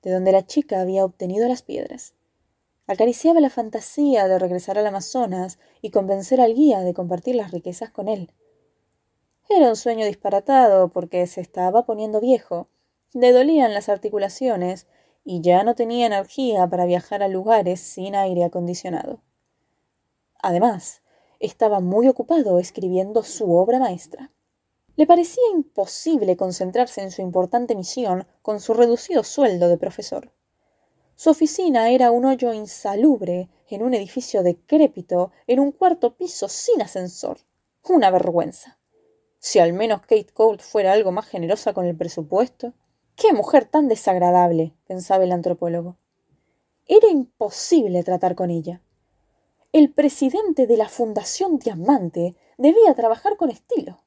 de 0.00 0.12
donde 0.12 0.32
la 0.32 0.46
chica 0.46 0.80
había 0.80 1.04
obtenido 1.04 1.46
las 1.46 1.60
piedras. 1.60 2.14
Acariciaba 2.86 3.38
la 3.40 3.50
fantasía 3.50 4.28
de 4.28 4.38
regresar 4.38 4.78
al 4.78 4.86
Amazonas 4.86 5.58
y 5.82 5.90
convencer 5.90 6.40
al 6.40 6.54
guía 6.54 6.80
de 6.80 6.94
compartir 6.94 7.34
las 7.34 7.50
riquezas 7.50 7.90
con 7.90 8.08
él. 8.08 8.32
Era 9.50 9.68
un 9.68 9.76
sueño 9.76 10.06
disparatado 10.06 10.88
porque 10.88 11.26
se 11.26 11.42
estaba 11.42 11.84
poniendo 11.84 12.18
viejo, 12.18 12.66
le 13.12 13.32
dolían 13.32 13.74
las 13.74 13.90
articulaciones 13.90 14.86
y 15.22 15.42
ya 15.42 15.64
no 15.64 15.74
tenía 15.74 16.06
energía 16.06 16.66
para 16.66 16.86
viajar 16.86 17.22
a 17.22 17.28
lugares 17.28 17.80
sin 17.80 18.14
aire 18.14 18.44
acondicionado. 18.44 19.20
Además, 20.40 21.01
estaba 21.42 21.80
muy 21.80 22.06
ocupado 22.06 22.60
escribiendo 22.60 23.24
su 23.24 23.52
obra 23.52 23.80
maestra. 23.80 24.30
Le 24.94 25.06
parecía 25.06 25.42
imposible 25.52 26.36
concentrarse 26.36 27.02
en 27.02 27.10
su 27.10 27.20
importante 27.20 27.74
misión 27.74 28.26
con 28.42 28.60
su 28.60 28.74
reducido 28.74 29.24
sueldo 29.24 29.68
de 29.68 29.76
profesor. 29.76 30.32
Su 31.16 31.30
oficina 31.30 31.90
era 31.90 32.12
un 32.12 32.26
hoyo 32.26 32.52
insalubre 32.52 33.48
en 33.68 33.82
un 33.82 33.92
edificio 33.92 34.42
decrépito 34.42 35.32
en 35.48 35.58
un 35.58 35.72
cuarto 35.72 36.16
piso 36.16 36.48
sin 36.48 36.80
ascensor. 36.80 37.38
Una 37.88 38.10
vergüenza. 38.10 38.78
Si 39.38 39.58
al 39.58 39.72
menos 39.72 40.02
Kate 40.02 40.32
Colt 40.32 40.60
fuera 40.60 40.92
algo 40.92 41.10
más 41.10 41.26
generosa 41.26 41.72
con 41.72 41.86
el 41.86 41.96
presupuesto. 41.96 42.74
¡Qué 43.16 43.32
mujer 43.32 43.64
tan 43.64 43.88
desagradable! 43.88 44.74
pensaba 44.86 45.24
el 45.24 45.32
antropólogo. 45.32 45.96
Era 46.86 47.08
imposible 47.08 48.04
tratar 48.04 48.36
con 48.36 48.50
ella 48.50 48.80
el 49.72 49.90
presidente 49.90 50.66
de 50.66 50.76
la 50.76 50.90
Fundación 50.90 51.58
Diamante 51.58 52.36
debía 52.58 52.94
trabajar 52.94 53.38
con 53.38 53.48
estilo. 53.48 54.04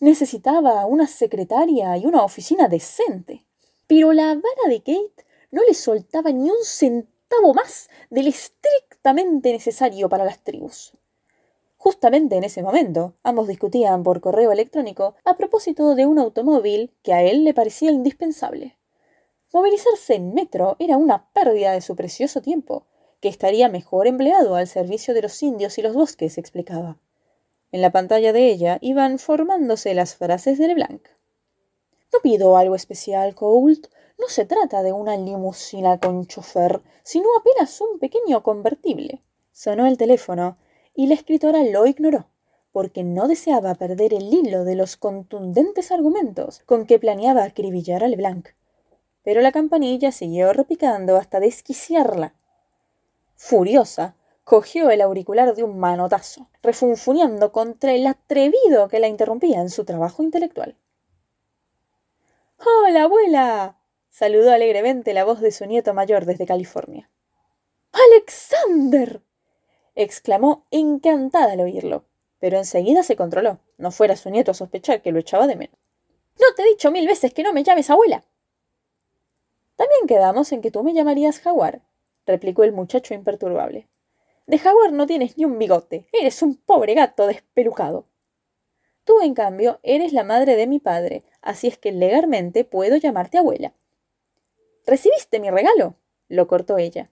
Necesitaba 0.00 0.84
una 0.84 1.06
secretaria 1.06 1.96
y 1.96 2.04
una 2.04 2.22
oficina 2.22 2.68
decente. 2.68 3.46
Pero 3.86 4.12
la 4.12 4.26
vara 4.26 4.68
de 4.68 4.80
Kate 4.80 5.24
no 5.50 5.62
le 5.64 5.72
soltaba 5.72 6.30
ni 6.30 6.50
un 6.50 6.62
centavo 6.62 7.54
más 7.54 7.88
del 8.10 8.26
estrictamente 8.26 9.52
necesario 9.52 10.10
para 10.10 10.26
las 10.26 10.44
tribus. 10.44 10.92
Justamente 11.78 12.36
en 12.36 12.44
ese 12.44 12.62
momento, 12.62 13.14
ambos 13.22 13.48
discutían 13.48 14.02
por 14.02 14.20
correo 14.20 14.52
electrónico 14.52 15.14
a 15.24 15.38
propósito 15.38 15.94
de 15.94 16.04
un 16.04 16.18
automóvil 16.18 16.92
que 17.02 17.14
a 17.14 17.22
él 17.22 17.44
le 17.44 17.54
parecía 17.54 17.90
indispensable. 17.90 18.76
Movilizarse 19.54 20.14
en 20.14 20.34
metro 20.34 20.76
era 20.78 20.98
una 20.98 21.30
pérdida 21.32 21.72
de 21.72 21.80
su 21.80 21.96
precioso 21.96 22.42
tiempo, 22.42 22.86
que 23.22 23.28
estaría 23.28 23.68
mejor 23.68 24.08
empleado 24.08 24.56
al 24.56 24.66
servicio 24.66 25.14
de 25.14 25.22
los 25.22 25.40
indios 25.44 25.78
y 25.78 25.82
los 25.82 25.94
bosques, 25.94 26.38
explicaba. 26.38 26.98
En 27.70 27.80
la 27.80 27.92
pantalla 27.92 28.32
de 28.32 28.48
ella 28.48 28.78
iban 28.80 29.20
formándose 29.20 29.94
las 29.94 30.16
frases 30.16 30.58
de 30.58 30.66
Leblanc. 30.66 31.06
No 32.12 32.18
pido 32.20 32.56
algo 32.56 32.74
especial, 32.74 33.36
Colt. 33.36 33.86
No 34.18 34.26
se 34.26 34.44
trata 34.44 34.82
de 34.82 34.92
una 34.92 35.16
limusina 35.16 35.98
con 35.98 36.26
chofer, 36.26 36.82
sino 37.04 37.28
apenas 37.38 37.80
un 37.80 38.00
pequeño 38.00 38.42
convertible. 38.42 39.22
Sonó 39.52 39.86
el 39.86 39.98
teléfono 39.98 40.58
y 40.92 41.06
la 41.06 41.14
escritora 41.14 41.62
lo 41.62 41.86
ignoró, 41.86 42.26
porque 42.72 43.04
no 43.04 43.28
deseaba 43.28 43.76
perder 43.76 44.14
el 44.14 44.34
hilo 44.34 44.64
de 44.64 44.74
los 44.74 44.96
contundentes 44.96 45.92
argumentos 45.92 46.60
con 46.66 46.86
que 46.86 46.98
planeaba 46.98 47.44
acribillar 47.44 48.02
a 48.02 48.08
Leblanc. 48.08 48.48
Pero 49.22 49.42
la 49.42 49.52
campanilla 49.52 50.10
siguió 50.10 50.52
repicando 50.52 51.16
hasta 51.16 51.38
desquiciarla 51.38 52.34
Furiosa, 53.44 54.14
cogió 54.44 54.88
el 54.90 55.00
auricular 55.00 55.56
de 55.56 55.64
un 55.64 55.76
manotazo, 55.76 56.48
refunfuñando 56.62 57.50
contra 57.50 57.92
el 57.92 58.06
atrevido 58.06 58.86
que 58.88 59.00
la 59.00 59.08
interrumpía 59.08 59.60
en 59.60 59.68
su 59.68 59.84
trabajo 59.84 60.22
intelectual. 60.22 60.76
Hola, 62.64 63.02
abuela. 63.02 63.80
saludó 64.10 64.52
alegremente 64.52 65.12
la 65.12 65.24
voz 65.24 65.40
de 65.40 65.50
su 65.50 65.66
nieto 65.66 65.92
mayor 65.92 66.24
desde 66.24 66.46
California. 66.46 67.10
Alexander. 67.90 69.22
exclamó 69.96 70.64
encantada 70.70 71.54
al 71.54 71.62
oírlo, 71.62 72.04
pero 72.38 72.58
enseguida 72.58 73.02
se 73.02 73.16
controló, 73.16 73.58
no 73.76 73.90
fuera 73.90 74.14
su 74.14 74.30
nieto 74.30 74.52
a 74.52 74.54
sospechar 74.54 75.02
que 75.02 75.10
lo 75.10 75.18
echaba 75.18 75.48
de 75.48 75.56
menos. 75.56 75.80
No 76.40 76.54
te 76.54 76.62
he 76.62 76.68
dicho 76.68 76.92
mil 76.92 77.08
veces 77.08 77.34
que 77.34 77.42
no 77.42 77.52
me 77.52 77.64
llames 77.64 77.90
abuela. 77.90 78.22
También 79.74 80.06
quedamos 80.06 80.52
en 80.52 80.62
que 80.62 80.70
tú 80.70 80.84
me 80.84 80.94
llamarías 80.94 81.40
jaguar, 81.40 81.82
replicó 82.26 82.64
el 82.64 82.72
muchacho 82.72 83.14
imperturbable. 83.14 83.88
De 84.46 84.58
jaguar 84.58 84.92
no 84.92 85.06
tienes 85.06 85.38
ni 85.38 85.44
un 85.44 85.58
bigote. 85.58 86.08
Eres 86.12 86.42
un 86.42 86.56
pobre 86.56 86.94
gato 86.94 87.26
despelucado. 87.26 88.06
Tú, 89.04 89.20
en 89.22 89.34
cambio, 89.34 89.80
eres 89.82 90.12
la 90.12 90.24
madre 90.24 90.56
de 90.56 90.66
mi 90.66 90.78
padre, 90.78 91.24
así 91.40 91.66
es 91.66 91.78
que 91.78 91.92
legalmente 91.92 92.64
puedo 92.64 92.96
llamarte 92.96 93.38
abuela. 93.38 93.74
¿Recibiste 94.86 95.40
mi 95.40 95.50
regalo? 95.50 95.96
lo 96.28 96.46
cortó 96.46 96.78
ella. 96.78 97.10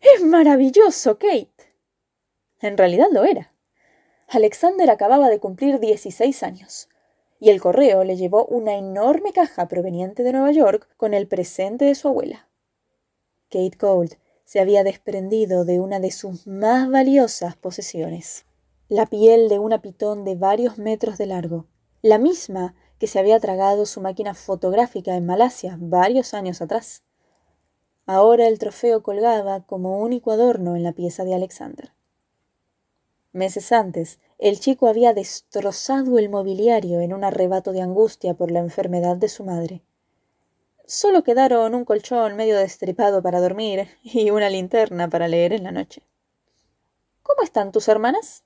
Es 0.00 0.24
maravilloso, 0.24 1.18
Kate. 1.18 1.52
En 2.60 2.76
realidad 2.76 3.08
lo 3.12 3.24
era. 3.24 3.52
Alexander 4.28 4.88
acababa 4.90 5.28
de 5.28 5.40
cumplir 5.40 5.78
dieciséis 5.78 6.42
años, 6.42 6.88
y 7.38 7.50
el 7.50 7.60
correo 7.60 8.02
le 8.02 8.16
llevó 8.16 8.46
una 8.46 8.76
enorme 8.76 9.32
caja 9.32 9.68
proveniente 9.68 10.22
de 10.22 10.32
Nueva 10.32 10.52
York 10.52 10.88
con 10.96 11.12
el 11.12 11.28
presente 11.28 11.84
de 11.84 11.94
su 11.94 12.08
abuela. 12.08 12.48
Kate 13.52 13.76
Gold 13.78 14.14
se 14.44 14.60
había 14.60 14.82
desprendido 14.82 15.66
de 15.66 15.78
una 15.78 16.00
de 16.00 16.10
sus 16.10 16.46
más 16.46 16.90
valiosas 16.90 17.54
posesiones, 17.54 18.46
la 18.88 19.04
piel 19.04 19.50
de 19.50 19.58
una 19.58 19.82
pitón 19.82 20.24
de 20.24 20.36
varios 20.36 20.78
metros 20.78 21.18
de 21.18 21.26
largo, 21.26 21.66
la 22.00 22.16
misma 22.16 22.74
que 22.98 23.06
se 23.06 23.18
había 23.18 23.38
tragado 23.40 23.84
su 23.84 24.00
máquina 24.00 24.32
fotográfica 24.32 25.16
en 25.16 25.26
Malasia 25.26 25.76
varios 25.78 26.32
años 26.32 26.62
atrás. 26.62 27.02
Ahora 28.06 28.48
el 28.48 28.58
trofeo 28.58 29.02
colgaba 29.02 29.66
como 29.66 29.98
único 29.98 30.32
adorno 30.32 30.74
en 30.74 30.82
la 30.82 30.92
pieza 30.92 31.22
de 31.24 31.34
Alexander. 31.34 31.92
Meses 33.32 33.70
antes, 33.70 34.18
el 34.38 34.60
chico 34.60 34.86
había 34.86 35.12
destrozado 35.12 36.18
el 36.18 36.30
mobiliario 36.30 37.00
en 37.00 37.12
un 37.12 37.22
arrebato 37.22 37.72
de 37.72 37.82
angustia 37.82 38.32
por 38.32 38.50
la 38.50 38.60
enfermedad 38.60 39.16
de 39.18 39.28
su 39.28 39.44
madre. 39.44 39.82
Solo 40.86 41.22
quedaron 41.22 41.74
un 41.74 41.84
colchón 41.84 42.36
medio 42.36 42.56
destripado 42.58 43.22
para 43.22 43.40
dormir 43.40 43.88
y 44.02 44.30
una 44.30 44.50
linterna 44.50 45.08
para 45.08 45.28
leer 45.28 45.52
en 45.52 45.64
la 45.64 45.72
noche. 45.72 46.02
¿Cómo 47.22 47.42
están 47.42 47.72
tus 47.72 47.88
hermanas? 47.88 48.44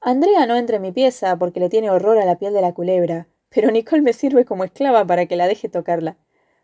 Andrea 0.00 0.46
no 0.46 0.56
entra 0.56 0.76
en 0.76 0.82
mi 0.82 0.92
pieza 0.92 1.36
porque 1.36 1.60
le 1.60 1.68
tiene 1.68 1.90
horror 1.90 2.18
a 2.18 2.24
la 2.24 2.38
piel 2.38 2.54
de 2.54 2.62
la 2.62 2.72
culebra, 2.72 3.26
pero 3.50 3.70
Nicole 3.70 4.02
me 4.02 4.12
sirve 4.12 4.44
como 4.44 4.64
esclava 4.64 5.04
para 5.04 5.26
que 5.26 5.36
la 5.36 5.46
deje 5.46 5.68
tocarla. 5.68 6.16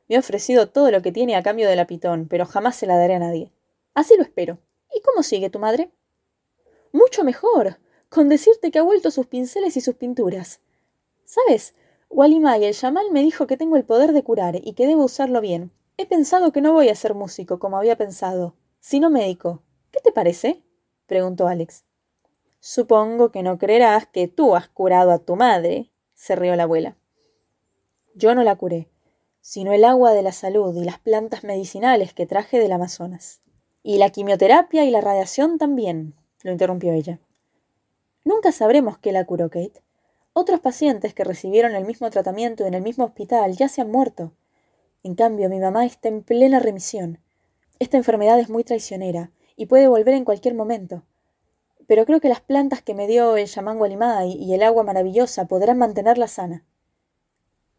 Me 0.08 0.16
ha 0.16 0.20
ofrecido 0.20 0.68
todo 0.68 0.90
lo 0.90 1.02
que 1.02 1.12
tiene 1.12 1.34
a 1.34 1.42
cambio 1.42 1.68
de 1.68 1.76
la 1.76 1.86
pitón, 1.86 2.28
pero 2.28 2.46
jamás 2.46 2.76
se 2.76 2.86
la 2.86 2.96
daré 2.96 3.16
a 3.16 3.18
nadie. 3.18 3.52
Así 3.94 4.16
lo 4.16 4.22
espero. 4.22 4.58
¿Y 4.94 5.02
cómo 5.02 5.22
sigue 5.22 5.50
tu 5.50 5.58
madre? 5.58 5.90
Mucho 6.92 7.24
mejor, 7.24 7.78
con 8.08 8.28
decirte 8.28 8.70
que 8.70 8.78
ha 8.78 8.82
vuelto 8.82 9.10
sus 9.10 9.26
pinceles 9.26 9.76
y 9.76 9.80
sus 9.80 9.96
pinturas. 9.96 10.60
¿Sabes? 11.24 11.74
Walimay, 12.08 12.64
el 12.64 12.74
yamal 12.74 13.10
me 13.10 13.22
dijo 13.22 13.46
que 13.46 13.56
tengo 13.56 13.76
el 13.76 13.84
poder 13.84 14.12
de 14.12 14.22
curar 14.22 14.56
y 14.62 14.72
que 14.74 14.86
debo 14.86 15.04
usarlo 15.04 15.40
bien. 15.40 15.72
He 15.96 16.06
pensado 16.06 16.52
que 16.52 16.60
no 16.60 16.72
voy 16.72 16.88
a 16.88 16.94
ser 16.94 17.14
músico, 17.14 17.58
como 17.58 17.76
había 17.78 17.96
pensado, 17.96 18.54
sino 18.80 19.10
médico. 19.10 19.62
¿Qué 19.90 20.00
te 20.02 20.12
parece? 20.12 20.62
preguntó 21.06 21.48
Alex. 21.48 21.84
Supongo 22.60 23.30
que 23.30 23.42
no 23.42 23.58
creerás 23.58 24.06
que 24.06 24.28
tú 24.28 24.56
has 24.56 24.68
curado 24.68 25.10
a 25.12 25.18
tu 25.18 25.36
madre, 25.36 25.92
se 26.14 26.36
rió 26.36 26.56
la 26.56 26.64
abuela. 26.64 26.96
Yo 28.14 28.34
no 28.34 28.42
la 28.42 28.56
curé, 28.56 28.88
sino 29.40 29.72
el 29.72 29.84
agua 29.84 30.12
de 30.12 30.22
la 30.22 30.32
salud 30.32 30.74
y 30.74 30.84
las 30.84 30.98
plantas 30.98 31.44
medicinales 31.44 32.12
que 32.12 32.26
traje 32.26 32.58
del 32.58 32.72
Amazonas. 32.72 33.40
Y 33.82 33.98
la 33.98 34.10
quimioterapia 34.10 34.84
y 34.84 34.90
la 34.90 35.00
radiación 35.00 35.58
también, 35.58 36.14
lo 36.42 36.50
interrumpió 36.50 36.92
ella. 36.92 37.20
Nunca 38.24 38.50
sabremos 38.50 38.98
qué 38.98 39.12
la 39.12 39.24
curó 39.24 39.48
Kate. 39.48 39.85
Otros 40.38 40.60
pacientes 40.60 41.14
que 41.14 41.24
recibieron 41.24 41.74
el 41.74 41.86
mismo 41.86 42.10
tratamiento 42.10 42.66
en 42.66 42.74
el 42.74 42.82
mismo 42.82 43.06
hospital 43.06 43.56
ya 43.56 43.68
se 43.68 43.80
han 43.80 43.90
muerto. 43.90 44.34
En 45.02 45.14
cambio, 45.14 45.48
mi 45.48 45.58
mamá 45.58 45.86
está 45.86 46.08
en 46.08 46.22
plena 46.22 46.60
remisión. 46.60 47.20
Esta 47.78 47.96
enfermedad 47.96 48.38
es 48.38 48.50
muy 48.50 48.62
traicionera 48.62 49.30
y 49.56 49.64
puede 49.64 49.88
volver 49.88 50.12
en 50.12 50.26
cualquier 50.26 50.54
momento. 50.54 51.04
Pero 51.86 52.04
creo 52.04 52.20
que 52.20 52.28
las 52.28 52.42
plantas 52.42 52.82
que 52.82 52.92
me 52.92 53.06
dio 53.06 53.38
el 53.38 53.48
chamán 53.48 53.78
Gualimay 53.78 54.32
y 54.32 54.52
el 54.52 54.62
agua 54.62 54.82
maravillosa 54.82 55.46
podrán 55.46 55.78
mantenerla 55.78 56.28
sana. 56.28 56.66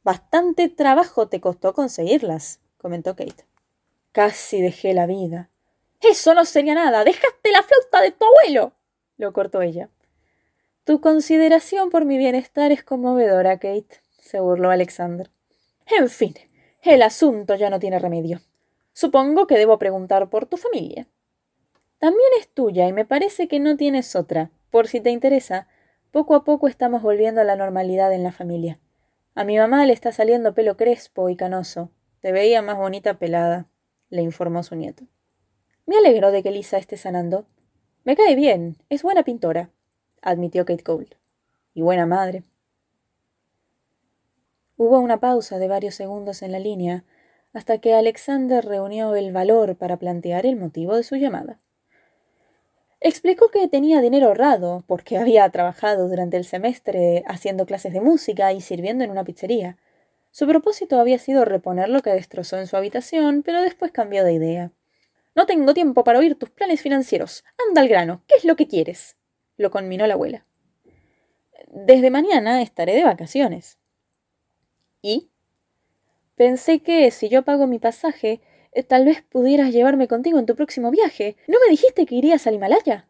Bastante 0.02 0.68
trabajo 0.68 1.28
te 1.28 1.40
costó 1.40 1.76
conseguirlas, 1.76 2.60
comentó 2.80 3.16
Kate. 3.16 3.46
Casi 4.12 4.64
dejé 4.64 4.96
la 4.96 5.06
vida. 5.06 5.52
Eso 6.02 6.34
no 6.34 6.44
sería 6.44 6.74
nada. 6.74 7.04
Dejaste 7.04 7.52
la 7.52 7.62
flauta 7.62 8.02
de 8.02 8.14
tu 8.14 8.26
abuelo. 8.26 8.74
lo 9.18 9.32
cortó 9.32 9.62
ella. 9.62 9.92
Tu 10.88 11.02
consideración 11.02 11.90
por 11.90 12.06
mi 12.06 12.18
bienestar 12.18 12.72
es 12.72 12.82
conmovedora, 12.82 13.58
Kate, 13.58 14.00
se 14.20 14.40
burló 14.40 14.70
Alexander. 14.70 15.30
En 15.86 16.08
fin, 16.08 16.34
el 16.82 17.02
asunto 17.02 17.56
ya 17.56 17.70
no 17.70 17.78
tiene 17.78 18.00
remedio. 18.00 18.40
Supongo 18.94 19.48
que 19.48 19.58
debo 19.58 19.80
preguntar 19.80 20.30
por 20.30 20.46
tu 20.46 20.56
familia. 20.56 21.06
También 21.98 22.30
es 22.40 22.48
tuya 22.48 22.88
y 22.88 22.94
me 22.94 23.04
parece 23.04 23.50
que 23.50 23.60
no 23.60 23.76
tienes 23.76 24.16
otra. 24.16 24.50
Por 24.72 24.88
si 24.88 25.02
te 25.02 25.10
interesa, 25.10 25.68
poco 26.12 26.36
a 26.36 26.46
poco 26.46 26.70
estamos 26.70 27.02
volviendo 27.02 27.42
a 27.42 27.44
la 27.44 27.58
normalidad 27.58 28.14
en 28.14 28.24
la 28.24 28.32
familia. 28.32 28.80
A 29.36 29.44
mi 29.44 29.58
mamá 29.58 29.86
le 29.86 29.92
está 29.92 30.14
saliendo 30.14 30.54
pelo 30.54 30.78
crespo 30.78 31.28
y 31.28 31.36
canoso. 31.36 31.92
Te 32.22 32.32
veía 32.32 32.62
más 32.62 32.78
bonita 32.78 33.20
pelada, 33.20 33.68
le 34.10 34.22
informó 34.22 34.64
su 34.64 34.76
nieto. 34.76 35.04
Me 35.86 35.98
alegro 35.98 36.32
de 36.32 36.44
que 36.44 36.52
Lisa 36.52 36.78
esté 36.78 36.96
sanando. 36.96 37.46
Me 38.06 38.16
cae 38.16 38.36
bien, 38.36 38.78
es 38.88 39.04
buena 39.04 39.24
pintora, 39.24 39.70
admitió 40.28 40.66
Kate 40.66 40.84
Cole. 40.84 41.18
Y 41.74 41.82
buena 41.82 42.06
madre. 42.06 42.44
Hubo 44.76 45.00
una 45.00 45.20
pausa 45.20 45.58
de 45.58 45.68
varios 45.68 45.96
segundos 45.96 46.42
en 46.42 46.52
la 46.52 46.60
línea, 46.60 47.04
hasta 47.54 47.80
que 47.80 47.96
Alexander 47.96 48.64
reunió 48.64 49.16
el 49.16 49.32
valor 49.32 49.76
para 49.78 49.98
plantear 49.98 50.46
el 50.46 50.58
motivo 50.58 50.96
de 50.96 51.04
su 51.04 51.16
llamada. 51.16 51.60
Explicó 53.00 53.50
que 53.50 53.68
tenía 53.68 54.02
dinero 54.02 54.28
ahorrado, 54.28 54.84
porque 54.86 55.18
había 55.18 55.50
trabajado 55.50 56.10
durante 56.10 56.38
el 56.38 56.46
semestre 56.46 57.24
haciendo 57.26 57.66
clases 57.66 57.94
de 57.94 58.02
música 58.02 58.54
y 58.54 58.62
sirviendo 58.62 59.04
en 59.04 59.12
una 59.12 59.24
pizzería. 59.24 59.78
Su 60.32 60.46
propósito 60.46 61.00
había 61.00 61.20
sido 61.20 61.46
reponer 61.46 61.90
lo 61.90 62.02
que 62.02 62.12
destrozó 62.12 62.58
en 62.58 62.68
su 62.68 62.76
habitación, 62.76 63.44
pero 63.44 63.62
después 63.62 63.92
cambió 63.92 64.24
de 64.24 64.34
idea. 64.34 64.72
No 65.36 65.46
tengo 65.46 65.74
tiempo 65.74 66.04
para 66.04 66.20
oír 66.20 66.38
tus 66.38 66.50
planes 66.50 66.82
financieros. 66.82 67.44
Anda 67.68 67.82
al 67.82 67.88
grano. 67.88 68.24
¿Qué 68.28 68.36
es 68.36 68.46
lo 68.46 68.56
que 68.56 68.68
quieres? 68.68 69.17
Lo 69.58 69.72
conminó 69.72 70.08
la 70.08 70.14
abuela. 70.14 70.46
Desde 71.68 72.10
mañana 72.10 72.62
estaré 72.62 72.96
de 72.96 73.04
vacaciones. 73.04 73.78
¿Y? 75.02 75.30
Pensé 76.36 76.80
que 76.80 77.10
si 77.12 77.30
yo 77.30 77.44
pago 77.44 77.68
mi 77.68 77.80
pasaje, 77.80 78.42
eh, 78.72 78.84
tal 78.84 79.06
vez 79.06 79.24
pudieras 79.24 79.74
llevarme 79.74 80.08
contigo 80.08 80.40
en 80.40 80.46
tu 80.46 80.56
próximo 80.56 80.92
viaje. 80.92 81.36
¿No 81.48 81.58
me 81.60 81.70
dijiste 81.70 82.06
que 82.06 82.16
irías 82.16 82.46
al 82.48 82.56
Himalaya? 82.56 83.10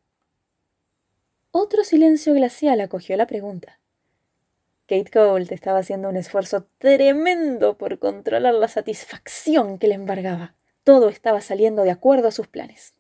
Otro 1.52 1.84
silencio 1.84 2.34
glacial 2.34 2.80
acogió 2.82 3.18
la 3.18 3.28
pregunta. 3.28 3.80
Kate 4.88 5.12
Cole 5.12 5.48
estaba 5.50 5.80
haciendo 5.80 6.08
un 6.08 6.16
esfuerzo 6.16 6.70
tremendo 6.78 7.78
por 7.78 8.00
controlar 8.00 8.54
la 8.54 8.70
satisfacción 8.70 9.78
que 9.78 9.88
le 9.88 9.96
embargaba. 9.96 10.56
Todo 10.86 11.10
estaba 11.10 11.42
saliendo 11.42 11.84
de 11.84 11.92
acuerdo 11.92 12.30
a 12.30 12.32
sus 12.32 12.48
planes. 12.48 12.94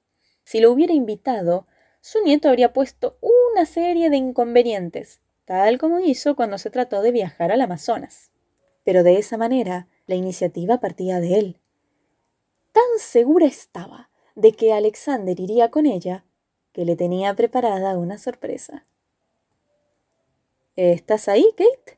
Si 0.43 0.60
lo 0.60 0.71
hubiera 0.71 0.93
invitado, 0.93 1.67
su 2.01 2.21
nieto 2.23 2.49
habría 2.49 2.73
puesto 2.73 3.17
una 3.51 3.65
serie 3.65 4.10
de 4.10 4.17
inconvenientes, 4.17 5.21
tal 5.45 5.77
como 5.77 5.99
hizo 5.99 6.36
cuando 6.36 6.57
se 6.57 6.69
trató 6.69 7.01
de 7.01 7.12
viajar 7.12 7.51
al 7.51 7.62
Amazonas. 7.62 8.31
Pero 8.83 9.03
de 9.03 9.17
esa 9.17 9.38
manera, 9.38 9.88
la 10.05 10.15
iniciativa 10.15 10.79
partía 10.79 11.19
de 11.19 11.39
él. 11.39 11.60
Tan 12.71 12.99
segura 12.99 13.45
estaba 13.45 14.10
de 14.36 14.51
que 14.53 14.73
Alexander 14.73 15.39
iría 15.39 15.71
con 15.71 15.86
ella, 15.86 16.25
que 16.71 16.86
le 16.86 16.95
tenía 16.95 17.33
preparada 17.33 17.97
una 17.97 18.17
sorpresa. 18.17 18.86
¿Estás 20.75 21.27
ahí, 21.27 21.45
Kate? 21.57 21.97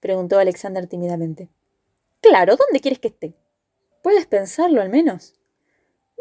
preguntó 0.00 0.38
Alexander 0.38 0.86
tímidamente. 0.86 1.50
Claro, 2.20 2.56
¿dónde 2.56 2.80
quieres 2.80 2.98
que 2.98 3.08
esté? 3.08 3.34
Puedes 4.02 4.26
pensarlo 4.26 4.80
al 4.80 4.88
menos. 4.88 5.34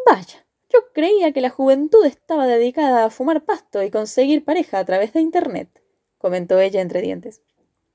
Vaya, 0.06 0.45
yo 0.76 0.92
creía 0.94 1.32
que 1.32 1.40
la 1.40 1.50
juventud 1.50 2.06
estaba 2.06 2.48
dedicada 2.48 3.06
a 3.06 3.10
fumar 3.10 3.46
pasto 3.46 3.82
y 3.82 3.92
conseguir 3.92 4.44
pareja 4.44 4.80
a 4.80 4.86
través 4.86 5.14
de 5.14 5.22
Internet, 5.22 5.82
comentó 6.18 6.60
ella 6.60 6.82
entre 6.82 7.02
dientes. 7.02 7.42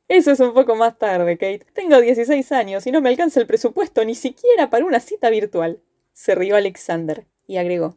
Eso 0.08 0.30
es 0.30 0.40
un 0.40 0.54
poco 0.54 0.74
más 0.74 0.98
tarde, 0.98 1.36
Kate. 1.36 1.66
Tengo 1.74 2.00
16 2.00 2.50
años 2.52 2.86
y 2.86 2.90
no 2.90 3.00
me 3.00 3.10
alcanza 3.10 3.38
el 3.38 3.46
presupuesto 3.46 4.04
ni 4.04 4.14
siquiera 4.14 4.70
para 4.70 4.86
una 4.86 4.98
cita 4.98 5.28
virtual. 5.30 5.82
Se 6.12 6.34
rió 6.34 6.56
Alexander 6.56 7.26
y 7.46 7.58
agregó. 7.58 7.96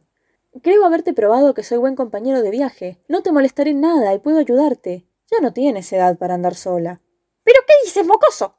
Creo 0.62 0.84
haberte 0.84 1.14
probado 1.14 1.54
que 1.54 1.64
soy 1.64 1.78
buen 1.78 1.96
compañero 1.96 2.42
de 2.42 2.50
viaje. 2.50 3.02
No 3.08 3.22
te 3.22 3.32
molestaré 3.32 3.70
en 3.70 3.80
nada 3.80 4.14
y 4.14 4.18
puedo 4.18 4.38
ayudarte. 4.38 5.08
Ya 5.30 5.40
no 5.40 5.52
tienes 5.52 5.92
edad 5.92 6.18
para 6.18 6.34
andar 6.34 6.54
sola. 6.54 7.00
¿Pero 7.42 7.60
qué 7.66 7.72
dices, 7.84 8.06
mocoso? 8.06 8.54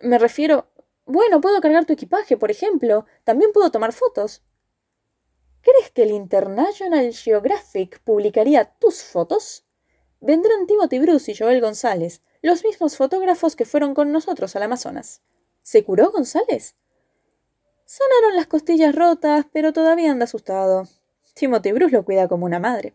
Me 0.00 0.18
refiero. 0.18 0.68
Bueno, 1.04 1.40
puedo 1.40 1.60
cargar 1.60 1.84
tu 1.84 1.92
equipaje, 1.92 2.36
por 2.36 2.50
ejemplo. 2.50 3.04
También 3.24 3.52
puedo 3.52 3.70
tomar 3.70 3.92
fotos. 3.92 4.42
¿Crees 5.62 5.90
que 5.90 6.04
el 6.04 6.10
International 6.10 7.12
Geographic 7.12 8.00
publicaría 8.02 8.64
tus 8.78 9.02
fotos? 9.02 9.66
Vendrán 10.20 10.66
Timothy 10.66 10.98
Bruce 10.98 11.32
y 11.32 11.36
Joel 11.36 11.60
González, 11.60 12.22
los 12.40 12.64
mismos 12.64 12.96
fotógrafos 12.96 13.56
que 13.56 13.66
fueron 13.66 13.94
con 13.94 14.10
nosotros 14.12 14.56
al 14.56 14.62
Amazonas. 14.62 15.22
¿Se 15.62 15.84
curó 15.84 16.10
González? 16.10 16.76
Sanaron 17.84 18.36
las 18.36 18.46
costillas 18.46 18.94
rotas, 18.94 19.46
pero 19.52 19.72
todavía 19.72 20.10
anda 20.10 20.24
asustado. 20.24 20.88
Timothy 21.34 21.72
Bruce 21.72 21.94
lo 21.94 22.04
cuida 22.04 22.28
como 22.28 22.46
una 22.46 22.58
madre. 22.58 22.94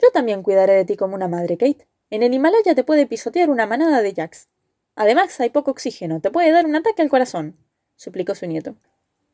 Yo 0.00 0.10
también 0.10 0.42
cuidaré 0.42 0.72
de 0.74 0.84
ti 0.84 0.96
como 0.96 1.14
una 1.14 1.28
madre, 1.28 1.56
Kate. 1.56 1.86
En 2.10 2.22
el 2.22 2.34
Himalaya 2.34 2.74
te 2.74 2.84
puede 2.84 3.06
pisotear 3.06 3.50
una 3.50 3.66
manada 3.66 4.02
de 4.02 4.12
jacks. 4.12 4.48
Además, 4.96 5.38
hay 5.40 5.50
poco 5.50 5.70
oxígeno. 5.70 6.20
Te 6.20 6.30
puede 6.30 6.50
dar 6.50 6.66
un 6.66 6.76
ataque 6.76 7.02
al 7.02 7.08
corazón, 7.08 7.56
suplicó 7.96 8.34
su 8.34 8.46
nieto. 8.46 8.76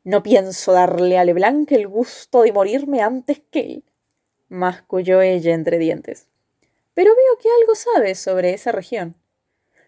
No 0.03 0.23
pienso 0.23 0.71
darle 0.71 1.19
a 1.19 1.25
Leblanc 1.25 1.71
el 1.71 1.87
gusto 1.87 2.41
de 2.41 2.51
morirme 2.51 3.01
antes 3.01 3.41
que 3.51 3.59
él, 3.59 3.83
masculló 4.49 5.21
ella 5.21 5.53
entre 5.53 5.77
dientes. 5.77 6.27
Pero 6.95 7.11
veo 7.15 7.37
que 7.39 7.49
algo 7.61 7.75
sabes 7.75 8.19
sobre 8.19 8.53
esa 8.53 8.71
región. 8.71 9.15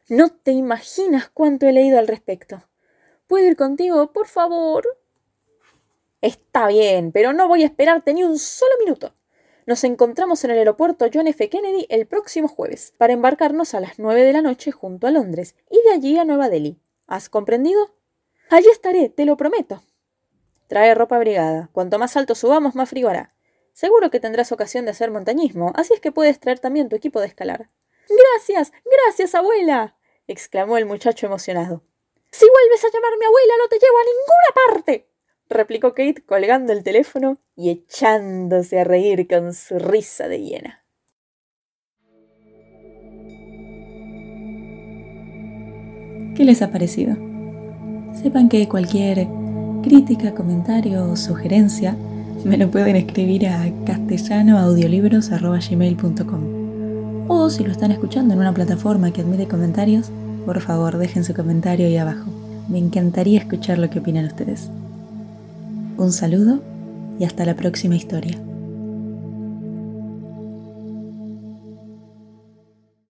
No 0.09 0.29
te 0.29 0.51
imaginas 0.51 1.29
cuánto 1.33 1.65
he 1.65 1.71
leído 1.71 1.97
al 1.97 2.07
respecto. 2.07 2.63
¿Puedo 3.25 3.47
ir 3.47 3.55
contigo, 3.55 4.13
por 4.13 4.27
favor? 4.27 4.99
Está 6.21 6.67
bien, 6.67 7.11
pero 7.11 7.33
no 7.33 7.47
voy 7.47 7.63
a 7.63 7.65
esperarte 7.65 8.13
ni 8.13 8.23
un 8.23 8.37
solo 8.37 8.73
minuto. 8.79 9.15
Nos 9.65 9.83
encontramos 9.83 10.43
en 10.43 10.51
el 10.51 10.59
aeropuerto 10.59 11.07
John 11.11 11.27
F. 11.27 11.49
Kennedy 11.49 11.87
el 11.89 12.05
próximo 12.05 12.47
jueves, 12.47 12.93
para 12.97 13.13
embarcarnos 13.13 13.73
a 13.73 13.79
las 13.79 13.97
nueve 13.97 14.23
de 14.23 14.33
la 14.33 14.41
noche 14.41 14.71
junto 14.71 15.07
a 15.07 15.11
Londres 15.11 15.55
y 15.71 15.81
de 15.87 15.93
allí 15.93 16.19
a 16.19 16.25
Nueva 16.25 16.49
Delhi. 16.49 16.79
¿Has 17.07 17.29
comprendido? 17.29 17.95
Allí 18.49 18.67
estaré, 18.69 19.09
te 19.09 19.25
lo 19.25 19.37
prometo. 19.37 19.81
Trae 20.73 20.95
ropa 20.95 21.17
abrigada. 21.17 21.69
Cuanto 21.71 21.99
más 21.99 22.17
alto 22.17 22.33
subamos, 22.33 22.73
más 22.73 22.89
frío 22.89 23.07
hará. 23.07 23.35
Seguro 23.73 24.09
que 24.09 24.19
tendrás 24.19 24.51
ocasión 24.51 24.85
de 24.85 24.89
hacer 24.89 25.11
montañismo, 25.11 25.71
así 25.75 25.93
es 25.93 25.99
que 25.99 26.11
puedes 26.11 26.39
traer 26.39 26.57
también 26.57 26.89
tu 26.89 26.95
equipo 26.95 27.19
de 27.19 27.27
escalar. 27.27 27.69
Gracias, 28.09 28.71
gracias, 28.83 29.35
abuela. 29.35 29.95
exclamó 30.25 30.79
el 30.79 30.87
muchacho 30.87 31.27
emocionado. 31.27 31.83
Si 32.31 32.47
vuelves 32.49 32.83
a 32.85 32.87
llamarme 32.91 33.23
abuela, 33.23 33.53
no 33.59 33.67
te 33.67 33.75
llevo 33.75 33.97
a 33.99 34.01
ninguna 34.01 34.73
parte. 34.81 35.09
replicó 35.47 35.89
Kate 35.93 36.25
colgando 36.25 36.73
el 36.73 36.81
teléfono 36.81 37.37
y 37.55 37.69
echándose 37.69 38.79
a 38.79 38.83
reír 38.83 39.27
con 39.27 39.53
su 39.53 39.77
risa 39.77 40.27
de 40.27 40.41
hiena. 40.41 40.87
¿Qué 46.35 46.43
les 46.43 46.63
ha 46.63 46.71
parecido? 46.71 47.13
Sepan 48.15 48.49
que 48.49 48.67
cualquier 48.67 49.27
crítica, 49.83 50.33
comentario 50.33 51.11
o 51.11 51.15
sugerencia 51.15 51.95
me 52.43 52.57
lo 52.57 52.71
pueden 52.71 52.95
escribir 52.95 53.47
a 53.47 53.71
castellanoaudiolibros.gmail.com 53.85 56.63
o 57.27 57.49
si 57.49 57.63
lo 57.63 57.71
están 57.71 57.91
escuchando 57.91 58.33
en 58.33 58.41
una 58.41 58.53
plataforma 58.53 59.11
que 59.11 59.21
admite 59.21 59.47
comentarios, 59.47 60.11
por 60.45 60.59
favor 60.59 60.97
dejen 60.97 61.23
su 61.23 61.33
comentario 61.33 61.87
ahí 61.87 61.95
abajo. 61.95 62.25
Me 62.67 62.79
encantaría 62.79 63.39
escuchar 63.39 63.77
lo 63.77 63.89
que 63.89 63.99
opinan 63.99 64.25
ustedes. 64.25 64.69
Un 65.97 66.11
saludo 66.11 66.59
y 67.19 67.23
hasta 67.23 67.45
la 67.45 67.55
próxima 67.55 67.95
historia. 67.95 68.37